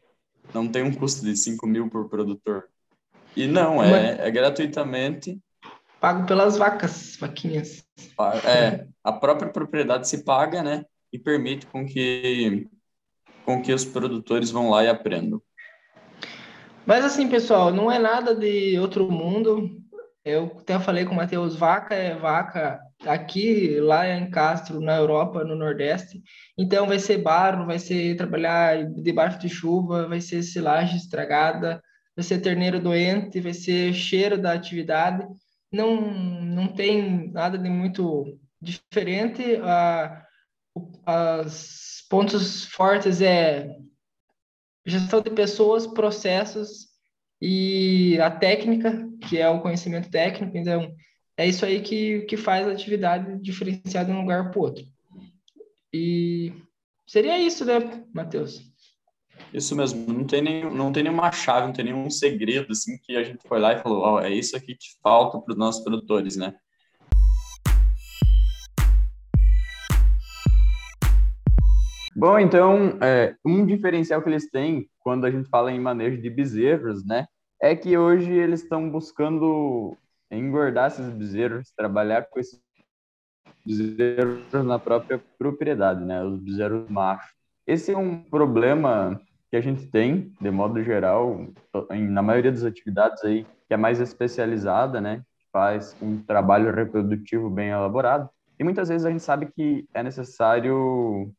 Não 0.52 0.68
tem 0.68 0.82
um 0.82 0.94
custo 0.94 1.24
de 1.24 1.36
5 1.36 1.66
mil 1.66 1.88
por 1.88 2.08
produtor. 2.08 2.68
E 3.36 3.46
não, 3.46 3.82
é, 3.82 4.26
é 4.26 4.30
gratuitamente 4.30 5.40
pago 6.00 6.26
pelas 6.26 6.56
vacas, 6.56 7.16
vaquinhas. 7.16 7.84
É, 8.44 8.86
a 9.02 9.12
própria 9.12 9.50
propriedade 9.50 10.08
se 10.08 10.24
paga, 10.24 10.62
né? 10.62 10.84
E 11.12 11.18
permite 11.18 11.66
com 11.66 11.86
que, 11.86 12.68
com 13.44 13.62
que 13.62 13.72
os 13.72 13.84
produtores 13.84 14.50
vão 14.50 14.70
lá 14.70 14.84
e 14.84 14.88
aprendam. 14.88 15.40
Mas 16.86 17.04
assim, 17.04 17.28
pessoal, 17.28 17.72
não 17.72 17.90
é 17.90 17.98
nada 17.98 18.34
de 18.34 18.78
outro 18.78 19.10
mundo. 19.10 19.78
Eu 20.24 20.56
até 20.60 20.78
falei 20.78 21.04
com 21.04 21.12
o 21.12 21.16
Matheus, 21.16 21.56
vaca 21.56 21.94
é 21.94 22.14
vaca 22.14 22.80
aqui, 23.06 23.78
lá 23.80 24.08
em 24.08 24.30
Castro, 24.30 24.80
na 24.80 24.96
Europa, 24.96 25.44
no 25.44 25.54
Nordeste. 25.54 26.22
Então 26.58 26.86
vai 26.86 26.98
ser 26.98 27.18
barro, 27.18 27.66
vai 27.66 27.78
ser 27.78 28.16
trabalhar 28.16 28.84
debaixo 28.84 29.38
de 29.38 29.48
chuva, 29.48 30.08
vai 30.08 30.20
ser 30.20 30.42
silagem 30.42 30.96
estragada, 30.96 31.82
vai 32.16 32.24
ser 32.24 32.40
terneiro 32.40 32.80
doente, 32.80 33.40
vai 33.40 33.54
ser 33.54 33.94
cheiro 33.94 34.36
da 34.36 34.52
atividade 34.52 35.26
não, 35.72 36.00
não 36.00 36.68
tem 36.68 37.30
nada 37.30 37.58
de 37.58 37.68
muito 37.68 38.38
diferente. 38.60 39.42
Ah, 39.62 40.24
os 41.44 42.04
pontos 42.08 42.64
fortes 42.66 43.20
é 43.20 43.76
gestão 44.86 45.20
de 45.20 45.30
pessoas, 45.30 45.86
processos 45.86 46.88
e 47.40 48.18
a 48.20 48.30
técnica, 48.30 49.06
que 49.28 49.38
é 49.38 49.48
o 49.48 49.60
conhecimento 49.60 50.10
técnico. 50.10 50.56
Então, 50.56 50.94
é 51.36 51.46
isso 51.46 51.64
aí 51.64 51.80
que, 51.80 52.22
que 52.22 52.36
faz 52.36 52.66
a 52.66 52.72
atividade 52.72 53.40
diferenciada 53.40 54.10
de 54.10 54.16
um 54.16 54.22
lugar 54.22 54.50
para 54.50 54.58
o 54.58 54.62
outro. 54.62 54.84
E 55.92 56.52
seria 57.06 57.38
isso, 57.38 57.64
né, 57.64 58.04
Matheus? 58.12 58.60
Isso 59.52 59.74
mesmo, 59.76 60.12
não 60.12 60.24
tem, 60.26 60.42
nem, 60.42 60.64
não 60.64 60.92
tem 60.92 61.04
nenhuma 61.04 61.32
chave, 61.32 61.66
não 61.66 61.72
tem 61.72 61.84
nenhum 61.86 62.10
segredo, 62.10 62.72
assim, 62.72 62.98
que 62.98 63.16
a 63.16 63.22
gente 63.22 63.46
foi 63.46 63.58
lá 63.58 63.72
e 63.72 63.82
falou, 63.82 64.02
ó, 64.02 64.14
oh, 64.16 64.20
é 64.20 64.30
isso 64.30 64.56
aqui 64.56 64.74
que 64.74 64.86
falta 65.02 65.38
para 65.38 65.52
os 65.52 65.58
nossos 65.58 65.82
produtores, 65.82 66.36
né? 66.36 66.54
Bom, 72.18 72.36
então, 72.36 72.98
é, 73.00 73.36
um 73.44 73.64
diferencial 73.64 74.20
que 74.20 74.28
eles 74.28 74.50
têm 74.50 74.90
quando 74.98 75.24
a 75.24 75.30
gente 75.30 75.48
fala 75.48 75.70
em 75.70 75.78
manejo 75.78 76.20
de 76.20 76.28
bezerros, 76.28 77.06
né, 77.06 77.28
é 77.62 77.76
que 77.76 77.96
hoje 77.96 78.32
eles 78.32 78.60
estão 78.60 78.90
buscando 78.90 79.96
engordar 80.28 80.88
esses 80.88 81.08
bezerros, 81.10 81.70
trabalhar 81.76 82.22
com 82.28 82.40
esses 82.40 82.60
bezerros 83.64 84.52
na 84.66 84.80
própria 84.80 85.22
propriedade, 85.38 86.04
né, 86.04 86.24
os 86.24 86.40
bezerros 86.40 86.90
machos. 86.90 87.32
Esse 87.64 87.92
é 87.92 87.96
um 87.96 88.20
problema 88.20 89.20
que 89.48 89.56
a 89.56 89.60
gente 89.60 89.86
tem, 89.86 90.34
de 90.40 90.50
modo 90.50 90.82
geral, 90.82 91.46
na 91.88 92.20
maioria 92.20 92.50
das 92.50 92.64
atividades 92.64 93.22
aí, 93.22 93.46
que 93.68 93.74
é 93.74 93.76
mais 93.76 94.00
especializada, 94.00 95.00
né? 95.00 95.22
Faz 95.52 95.96
um 96.02 96.20
trabalho 96.20 96.74
reprodutivo 96.74 97.48
bem 97.48 97.68
elaborado. 97.68 98.28
E 98.58 98.64
muitas 98.64 98.88
vezes 98.88 99.06
a 99.06 99.10
gente 99.10 99.22
sabe 99.22 99.46
que 99.54 99.86
é 99.94 100.02
necessário 100.02 101.32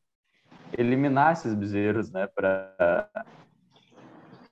eliminar 0.78 1.34
esses 1.34 1.54
bezerros, 1.54 2.12
né? 2.12 2.28
Pra... 2.28 3.08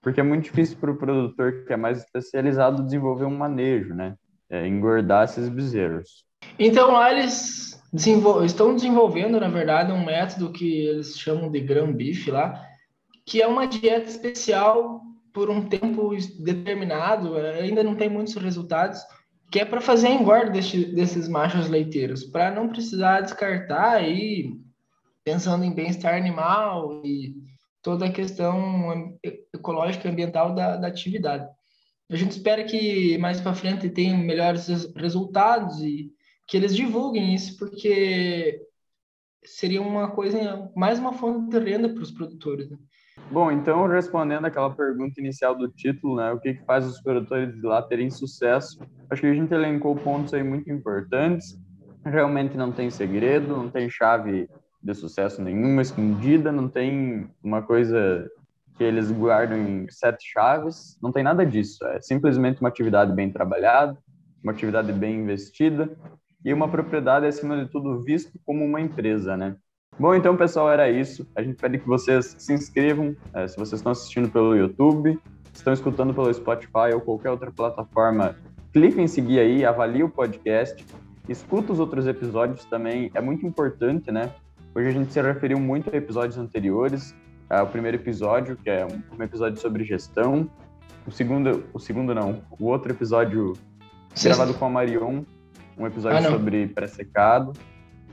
Porque 0.01 0.19
é 0.19 0.23
muito 0.23 0.45
difícil 0.45 0.77
para 0.77 0.91
o 0.91 0.97
produtor 0.97 1.65
que 1.65 1.73
é 1.73 1.77
mais 1.77 1.99
especializado 1.99 2.83
desenvolver 2.83 3.25
um 3.25 3.37
manejo, 3.37 3.93
né? 3.93 4.15
É, 4.49 4.65
engordar 4.67 5.25
esses 5.25 5.49
bezerros. 5.49 6.25
Então 6.57 6.91
lá 6.91 7.11
eles 7.11 7.81
desenvol... 7.91 8.43
estão 8.45 8.75
desenvolvendo, 8.75 9.39
na 9.39 9.49
verdade, 9.49 9.91
um 9.91 10.05
método 10.05 10.51
que 10.51 10.85
eles 10.85 11.17
chamam 11.19 11.51
de 11.51 11.59
gram 11.59 11.91
beef 11.91 12.27
lá, 12.27 12.61
que 13.25 13.41
é 13.41 13.47
uma 13.47 13.67
dieta 13.67 14.09
especial 14.09 15.01
por 15.33 15.49
um 15.49 15.67
tempo 15.67 16.15
determinado, 16.39 17.35
ainda 17.35 17.83
não 17.83 17.95
tem 17.95 18.09
muitos 18.09 18.33
resultados, 18.35 18.99
que 19.51 19.59
é 19.59 19.65
para 19.65 19.79
fazer 19.79 20.09
engorda 20.09 20.49
desse, 20.49 20.85
desses 20.85 21.27
machos 21.27 21.69
leiteiros, 21.69 22.23
para 22.23 22.49
não 22.49 22.69
precisar 22.69 23.21
descartar 23.21 24.03
e 24.03 24.59
pensando 25.27 25.65
em 25.65 25.73
bem-estar 25.73 26.15
animal 26.15 27.01
e 27.03 27.35
toda 27.83 28.05
a 28.05 28.11
questão 28.11 29.19
ecológica 29.53 30.07
e 30.07 30.11
ambiental 30.11 30.55
da, 30.55 30.77
da 30.77 30.87
atividade. 30.87 31.45
A 32.09 32.15
gente 32.15 32.31
espera 32.31 32.63
que 32.63 33.17
mais 33.17 33.41
para 33.41 33.53
frente 33.53 33.89
tenham 33.89 34.17
melhores 34.17 34.69
resultados 34.95 35.81
e 35.81 36.09
que 36.47 36.55
eles 36.55 36.73
divulguem 36.73 37.35
isso, 37.35 37.57
porque 37.57 38.61
seria 39.43 39.81
uma 39.81 40.09
coisa, 40.11 40.71
mais 40.73 40.97
uma 40.97 41.11
fonte 41.11 41.49
de 41.49 41.59
renda 41.59 41.89
para 41.89 42.03
os 42.03 42.11
produtores. 42.11 42.69
Né? 42.69 42.77
Bom, 43.29 43.51
então 43.51 43.85
respondendo 43.85 44.45
aquela 44.45 44.73
pergunta 44.73 45.19
inicial 45.19 45.57
do 45.57 45.67
título, 45.67 46.15
né, 46.15 46.31
o 46.31 46.39
que, 46.39 46.53
que 46.53 46.63
faz 46.63 46.87
os 46.87 47.01
produtores 47.01 47.53
de 47.53 47.67
lá 47.67 47.81
terem 47.81 48.09
sucesso? 48.09 48.79
Acho 49.09 49.23
que 49.23 49.27
a 49.27 49.33
gente 49.33 49.53
elencou 49.53 49.93
pontos 49.93 50.33
aí 50.33 50.41
muito 50.41 50.71
importantes. 50.71 51.59
Realmente 52.05 52.55
não 52.55 52.71
tem 52.71 52.89
segredo, 52.89 53.49
não 53.49 53.69
tem 53.69 53.89
chave 53.89 54.47
de 54.87 54.95
sucesso 54.95 55.41
nenhuma 55.41 55.81
escondida, 55.81 56.49
não 56.49 56.69
tem 56.69 57.29
uma 57.43 57.61
coisa 57.61 58.25
que 58.77 58.83
eles 58.83 59.11
guardam 59.11 59.57
em 59.57 59.89
sete 59.89 60.31
chaves, 60.31 60.97
não 61.01 61.11
tem 61.11 61.23
nada 61.23 61.45
disso. 61.45 61.85
É 61.87 61.99
simplesmente 61.99 62.61
uma 62.61 62.69
atividade 62.69 63.11
bem 63.13 63.29
trabalhada, 63.29 63.97
uma 64.41 64.53
atividade 64.53 64.93
bem 64.93 65.19
investida 65.19 65.91
e 66.45 66.53
uma 66.53 66.69
propriedade 66.69 67.25
acima 67.25 67.61
de 67.61 67.69
tudo 67.69 68.01
visto 68.01 68.39
como 68.45 68.63
uma 68.63 68.79
empresa, 68.79 69.35
né? 69.35 69.57
Bom, 69.99 70.15
então, 70.15 70.37
pessoal, 70.37 70.71
era 70.71 70.89
isso. 70.89 71.27
A 71.35 71.41
gente 71.41 71.57
pede 71.57 71.79
que 71.79 71.87
vocês 71.87 72.35
se 72.37 72.53
inscrevam, 72.53 73.15
é, 73.33 73.45
se 73.45 73.57
vocês 73.57 73.79
estão 73.79 73.91
assistindo 73.91 74.29
pelo 74.29 74.55
YouTube, 74.55 75.19
estão 75.53 75.73
escutando 75.73 76.13
pelo 76.13 76.33
Spotify 76.33 76.93
ou 76.93 77.01
qualquer 77.01 77.31
outra 77.31 77.51
plataforma, 77.51 78.35
clique 78.71 79.01
em 79.01 79.07
seguir 79.07 79.39
aí, 79.39 79.65
avalie 79.65 80.03
o 80.03 80.09
podcast, 80.09 80.85
escuta 81.27 81.73
os 81.73 81.79
outros 81.79 82.07
episódios 82.07 82.63
também, 82.65 83.11
é 83.13 83.19
muito 83.19 83.45
importante, 83.45 84.11
né? 84.11 84.31
Hoje 84.77 84.89
a 84.89 84.91
gente 84.91 85.11
se 85.11 85.19
referiu 85.19 85.59
muito 85.59 85.89
a 85.91 85.97
episódios 85.97 86.37
anteriores, 86.37 87.15
o 87.49 87.65
primeiro 87.65 87.97
episódio, 87.97 88.55
que 88.55 88.69
é 88.69 88.85
um 88.85 89.23
episódio 89.23 89.59
sobre 89.59 89.83
gestão, 89.83 90.47
o 91.07 91.09
segundo, 91.09 91.65
o 91.73 91.79
segundo 91.79 92.13
não, 92.13 92.43
o 92.59 92.65
outro 92.65 92.91
episódio 92.91 93.53
gravado 94.21 94.53
com 94.53 94.65
a 94.65 94.69
Marion, 94.69 95.23
um 95.75 95.87
episódio 95.87 96.19
ah, 96.19 96.29
sobre 96.29 96.67
pré-secado, 96.67 97.53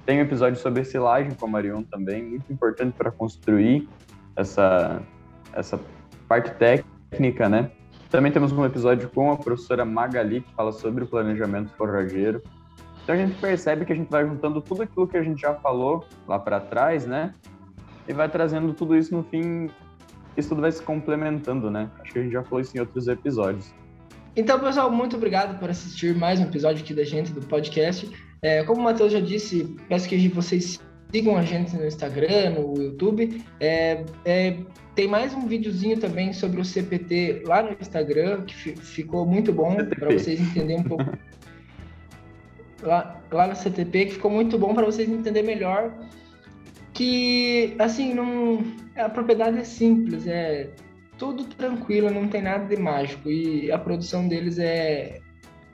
tem 0.06 0.20
um 0.20 0.22
episódio 0.22 0.58
sobre 0.58 0.82
silagem 0.84 1.32
com 1.32 1.44
a 1.44 1.48
Marion 1.50 1.82
também, 1.82 2.24
muito 2.24 2.50
importante 2.50 2.94
para 2.96 3.10
construir 3.10 3.86
essa, 4.34 5.02
essa 5.52 5.78
parte 6.26 6.50
técnica, 6.52 7.46
né? 7.46 7.70
Também 8.08 8.32
temos 8.32 8.52
um 8.52 8.64
episódio 8.64 9.10
com 9.10 9.30
a 9.30 9.36
professora 9.36 9.84
Magali, 9.84 10.40
que 10.40 10.54
fala 10.54 10.72
sobre 10.72 11.04
o 11.04 11.06
planejamento 11.06 11.74
forrageiro. 11.76 12.40
Então 13.04 13.14
a 13.14 13.18
gente 13.18 13.38
percebe 13.38 13.84
que 13.84 13.92
a 13.92 13.96
gente 13.96 14.10
vai 14.10 14.26
juntando 14.26 14.62
tudo 14.62 14.82
aquilo 14.82 15.06
que 15.06 15.16
a 15.16 15.22
gente 15.22 15.40
já 15.40 15.54
falou 15.54 16.06
lá 16.26 16.38
para 16.38 16.58
trás, 16.58 17.06
né? 17.06 17.34
E 18.08 18.14
vai 18.14 18.30
trazendo 18.30 18.72
tudo 18.72 18.96
isso 18.96 19.14
no 19.14 19.22
fim, 19.22 19.68
isso 20.36 20.48
tudo 20.48 20.62
vai 20.62 20.72
se 20.72 20.82
complementando, 20.82 21.70
né? 21.70 21.90
Acho 22.00 22.14
que 22.14 22.18
a 22.18 22.22
gente 22.22 22.32
já 22.32 22.42
falou 22.42 22.60
isso 22.60 22.74
em 22.74 22.80
outros 22.80 23.06
episódios. 23.06 23.72
Então, 24.34 24.58
pessoal, 24.58 24.90
muito 24.90 25.16
obrigado 25.16 25.58
por 25.60 25.68
assistir 25.68 26.16
mais 26.16 26.40
um 26.40 26.44
episódio 26.44 26.82
aqui 26.82 26.94
da 26.94 27.04
gente 27.04 27.30
do 27.30 27.42
podcast. 27.42 28.10
É, 28.40 28.64
como 28.64 28.80
o 28.80 28.84
Matheus 28.84 29.12
já 29.12 29.20
disse, 29.20 29.76
peço 29.86 30.08
que 30.08 30.28
vocês 30.28 30.80
sigam 31.12 31.36
a 31.36 31.42
gente 31.42 31.76
no 31.76 31.86
Instagram, 31.86 32.50
no 32.58 32.82
YouTube. 32.82 33.44
É, 33.60 34.02
é, 34.24 34.56
tem 34.94 35.06
mais 35.06 35.34
um 35.34 35.46
videozinho 35.46 36.00
também 36.00 36.32
sobre 36.32 36.58
o 36.58 36.64
CPT 36.64 37.42
lá 37.46 37.62
no 37.62 37.76
Instagram, 37.78 38.42
que 38.42 38.54
ficou 38.54 39.26
muito 39.26 39.52
bom 39.52 39.76
para 39.76 40.10
vocês 40.10 40.40
entenderem 40.40 40.80
um 40.80 40.84
pouco. 40.84 41.04
lá, 42.86 43.46
no 43.48 43.56
CTP, 43.56 44.06
que 44.06 44.12
ficou 44.14 44.30
muito 44.30 44.58
bom 44.58 44.74
para 44.74 44.84
vocês 44.84 45.08
entenderem 45.08 45.46
melhor 45.46 45.92
que, 46.94 47.74
assim, 47.78 48.14
não 48.14 48.64
a 48.96 49.08
propriedade 49.08 49.58
é 49.58 49.64
simples, 49.64 50.26
é 50.26 50.70
tudo 51.18 51.44
tranquilo, 51.44 52.10
não 52.10 52.28
tem 52.28 52.40
nada 52.40 52.64
de 52.64 52.80
mágico. 52.80 53.28
E 53.28 53.70
a 53.70 53.78
produção 53.78 54.26
deles 54.28 54.58
é 54.58 55.20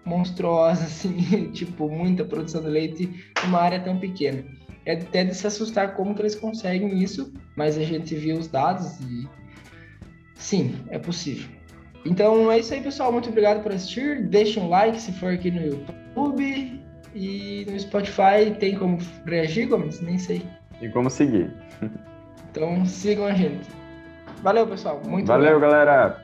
monstruosa, 0.05 0.85
assim, 0.85 1.51
tipo, 1.53 1.89
muita 1.89 2.25
produção 2.25 2.63
de 2.63 2.69
leite 2.69 3.33
numa 3.45 3.61
área 3.61 3.79
tão 3.79 3.99
pequena. 3.99 4.45
É 4.87 4.95
até 4.95 5.23
de 5.25 5.35
se 5.35 5.47
assustar 5.47 5.95
como 5.95 6.15
que 6.15 6.23
eles 6.23 6.35
conseguem 6.35 6.99
isso, 6.99 7.33
mas 7.55 7.77
a 7.77 7.85
gente 7.85 8.15
viu 8.15 8.39
os 8.39 8.49
dados 8.49 8.99
e 9.01 9.29
sim, 10.35 10.75
é 10.89 10.99
possível. 10.99 11.49
Então 12.07 12.51
é 12.51 12.59
isso 12.59 12.73
aí, 12.73 12.81
pessoal. 12.81 13.13
Muito 13.13 13.29
obrigado 13.29 13.63
por 13.63 13.73
assistir. 13.73 14.27
Deixe 14.27 14.59
um 14.59 14.71
like 14.71 14.99
se 14.99 15.13
for 15.13 15.35
aqui 15.35 15.51
no 15.51 15.61
YouTube 15.61 16.81
e 17.15 17.67
no 17.71 17.79
Spotify. 17.79 18.55
Tem 18.59 18.77
como 18.77 18.99
reagir, 19.27 19.67
Gomes? 19.69 20.01
Nem 20.01 20.19
sei. 20.19 20.43
E 20.81 20.89
como 20.89 21.11
seguir. 21.11 21.51
Então 22.51 22.85
sigam 22.85 23.27
a 23.27 23.33
gente. 23.33 23.69
Valeu, 24.43 24.67
pessoal. 24.67 25.01
Muito 25.05 25.27
Valeu, 25.27 25.57
obrigado. 25.57 25.71
galera. 25.71 26.23